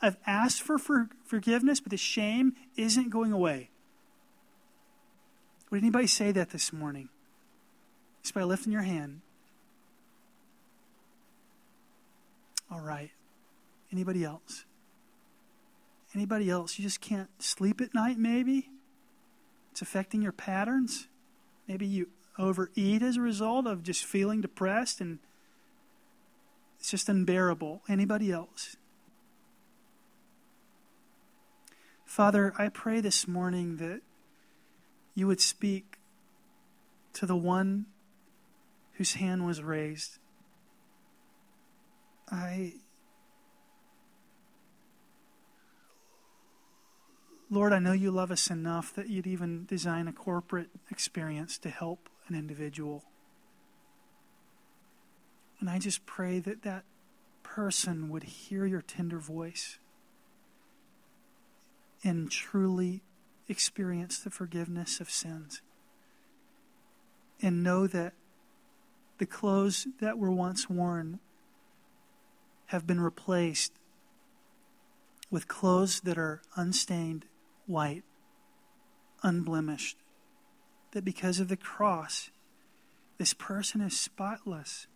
I've 0.00 0.16
asked 0.26 0.62
for, 0.62 0.78
for 0.78 1.10
forgiveness, 1.26 1.78
but 1.78 1.90
the 1.90 1.98
shame 1.98 2.54
isn't 2.76 3.10
going 3.10 3.32
away. 3.32 3.68
Would 5.70 5.82
anybody 5.82 6.06
say 6.06 6.32
that 6.32 6.48
this 6.48 6.72
morning? 6.72 7.10
Just 8.22 8.32
by 8.32 8.42
lifting 8.42 8.72
your 8.72 8.80
hand. 8.80 9.20
All 12.70 12.80
right. 12.80 13.10
Anybody 13.92 14.24
else? 14.24 14.64
Anybody 16.14 16.50
else? 16.50 16.78
You 16.78 16.82
just 16.82 17.00
can't 17.00 17.30
sleep 17.42 17.80
at 17.80 17.94
night, 17.94 18.18
maybe? 18.18 18.68
It's 19.70 19.80
affecting 19.80 20.20
your 20.20 20.32
patterns. 20.32 21.08
Maybe 21.66 21.86
you 21.86 22.08
overeat 22.38 23.02
as 23.02 23.16
a 23.16 23.20
result 23.20 23.66
of 23.66 23.82
just 23.82 24.04
feeling 24.04 24.40
depressed 24.40 25.00
and 25.00 25.18
it's 26.78 26.90
just 26.90 27.08
unbearable. 27.08 27.82
Anybody 27.88 28.30
else? 28.32 28.76
Father, 32.04 32.52
I 32.58 32.68
pray 32.68 33.00
this 33.00 33.26
morning 33.26 33.76
that 33.78 34.02
you 35.14 35.26
would 35.26 35.40
speak 35.40 35.96
to 37.14 37.24
the 37.24 37.36
one 37.36 37.86
whose 38.94 39.14
hand 39.14 39.46
was 39.46 39.62
raised. 39.62 40.18
I 42.30 42.74
Lord, 47.52 47.74
I 47.74 47.80
know 47.80 47.92
you 47.92 48.10
love 48.10 48.30
us 48.30 48.48
enough 48.48 48.94
that 48.94 49.10
you'd 49.10 49.26
even 49.26 49.66
design 49.66 50.08
a 50.08 50.12
corporate 50.14 50.70
experience 50.90 51.58
to 51.58 51.68
help 51.68 52.08
an 52.26 52.34
individual. 52.34 53.04
And 55.60 55.68
I 55.68 55.78
just 55.78 56.06
pray 56.06 56.38
that 56.38 56.62
that 56.62 56.84
person 57.42 58.08
would 58.08 58.22
hear 58.22 58.64
your 58.64 58.80
tender 58.80 59.18
voice 59.18 59.78
and 62.02 62.30
truly 62.30 63.02
experience 63.50 64.18
the 64.18 64.30
forgiveness 64.30 64.98
of 64.98 65.10
sins. 65.10 65.60
And 67.42 67.62
know 67.62 67.86
that 67.86 68.14
the 69.18 69.26
clothes 69.26 69.86
that 70.00 70.16
were 70.16 70.32
once 70.32 70.70
worn 70.70 71.20
have 72.68 72.86
been 72.86 73.00
replaced 73.00 73.74
with 75.30 75.48
clothes 75.48 76.00
that 76.00 76.16
are 76.16 76.40
unstained 76.56 77.26
white, 77.72 78.04
unblemished. 79.22 79.96
That 80.92 81.04
because 81.04 81.40
of 81.40 81.48
the 81.48 81.56
cross, 81.56 82.30
this 83.18 83.34
person 83.34 83.80
is 83.80 83.98
spotless. 83.98 84.86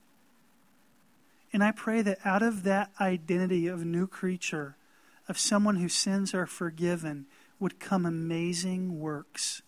And 1.52 1.64
I 1.64 1.72
pray 1.72 2.02
that 2.02 2.18
out 2.24 2.42
of 2.42 2.64
that 2.64 2.90
identity 3.00 3.66
of 3.66 3.84
new 3.84 4.06
creature, 4.06 4.76
of 5.28 5.38
someone 5.38 5.76
whose 5.76 5.94
sins 5.94 6.34
are 6.34 6.46
forgiven, 6.46 7.26
would 7.58 7.80
come 7.80 8.04
amazing 8.04 9.00
works. 9.00 9.62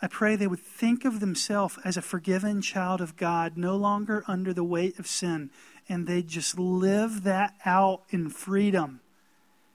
I 0.00 0.08
pray 0.08 0.34
they 0.34 0.46
would 0.46 0.60
think 0.60 1.04
of 1.04 1.20
themselves 1.20 1.78
as 1.84 1.96
a 1.96 2.02
forgiven 2.02 2.60
child 2.60 3.00
of 3.00 3.16
God, 3.16 3.56
no 3.56 3.76
longer 3.76 4.24
under 4.26 4.52
the 4.52 4.64
weight 4.64 4.98
of 4.98 5.06
sin, 5.06 5.50
and 5.88 6.06
they 6.06 6.22
just 6.22 6.58
live 6.58 7.22
that 7.22 7.54
out 7.64 8.02
in 8.10 8.28
freedom, 8.28 9.00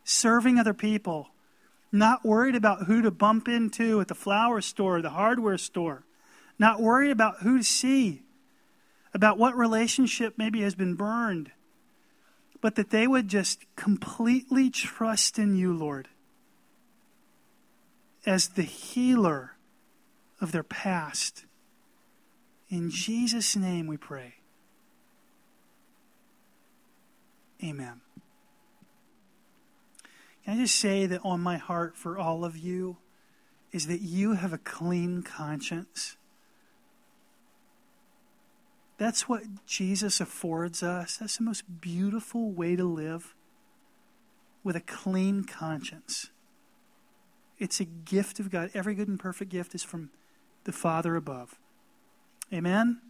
serving 0.03 0.59
other 0.59 0.73
people, 0.73 1.29
not 1.91 2.25
worried 2.25 2.55
about 2.55 2.85
who 2.85 3.01
to 3.01 3.11
bump 3.11 3.47
into 3.47 4.01
at 4.01 4.07
the 4.07 4.15
flower 4.15 4.61
store, 4.61 4.97
or 4.97 5.01
the 5.01 5.11
hardware 5.11 5.57
store, 5.57 6.03
not 6.59 6.81
worried 6.81 7.11
about 7.11 7.41
who 7.41 7.57
to 7.57 7.63
see, 7.63 8.23
about 9.13 9.37
what 9.37 9.55
relationship 9.55 10.33
maybe 10.37 10.61
has 10.61 10.75
been 10.75 10.95
burned, 10.95 11.51
but 12.61 12.75
that 12.75 12.89
they 12.89 13.07
would 13.07 13.27
just 13.27 13.65
completely 13.75 14.69
trust 14.69 15.39
in 15.39 15.55
you, 15.55 15.73
Lord, 15.73 16.07
as 18.25 18.49
the 18.49 18.63
healer 18.63 19.53
of 20.41 20.51
their 20.51 20.63
past. 20.63 21.45
In 22.69 22.89
Jesus' 22.89 23.55
name 23.55 23.87
we 23.87 23.97
pray. 23.97 24.35
Amen. 27.63 28.01
Can 30.47 30.55
I 30.55 30.61
just 30.61 30.79
say 30.79 31.05
that 31.07 31.19
on 31.25 31.41
my 31.41 31.57
heart 31.57 31.97
for 31.97 32.17
all 32.17 32.45
of 32.45 32.55
you 32.55 32.95
is 33.73 33.87
that 33.87 33.99
you 33.99 34.35
have 34.35 34.53
a 34.53 34.57
clean 34.57 35.21
conscience? 35.21 36.15
That's 38.97 39.27
what 39.27 39.43
Jesus 39.65 40.21
affords 40.21 40.81
us. 40.81 41.17
That's 41.17 41.35
the 41.35 41.43
most 41.43 41.81
beautiful 41.81 42.49
way 42.53 42.77
to 42.77 42.85
live 42.85 43.35
with 44.63 44.77
a 44.77 44.81
clean 44.81 45.43
conscience. 45.43 46.31
It's 47.59 47.81
a 47.81 47.85
gift 47.85 48.39
of 48.39 48.49
God. 48.49 48.71
Every 48.73 48.95
good 48.95 49.09
and 49.09 49.19
perfect 49.19 49.51
gift 49.51 49.75
is 49.75 49.83
from 49.83 50.11
the 50.63 50.71
Father 50.71 51.17
above. 51.17 51.59
Amen? 52.53 53.01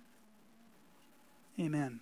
Amen. 1.59 1.99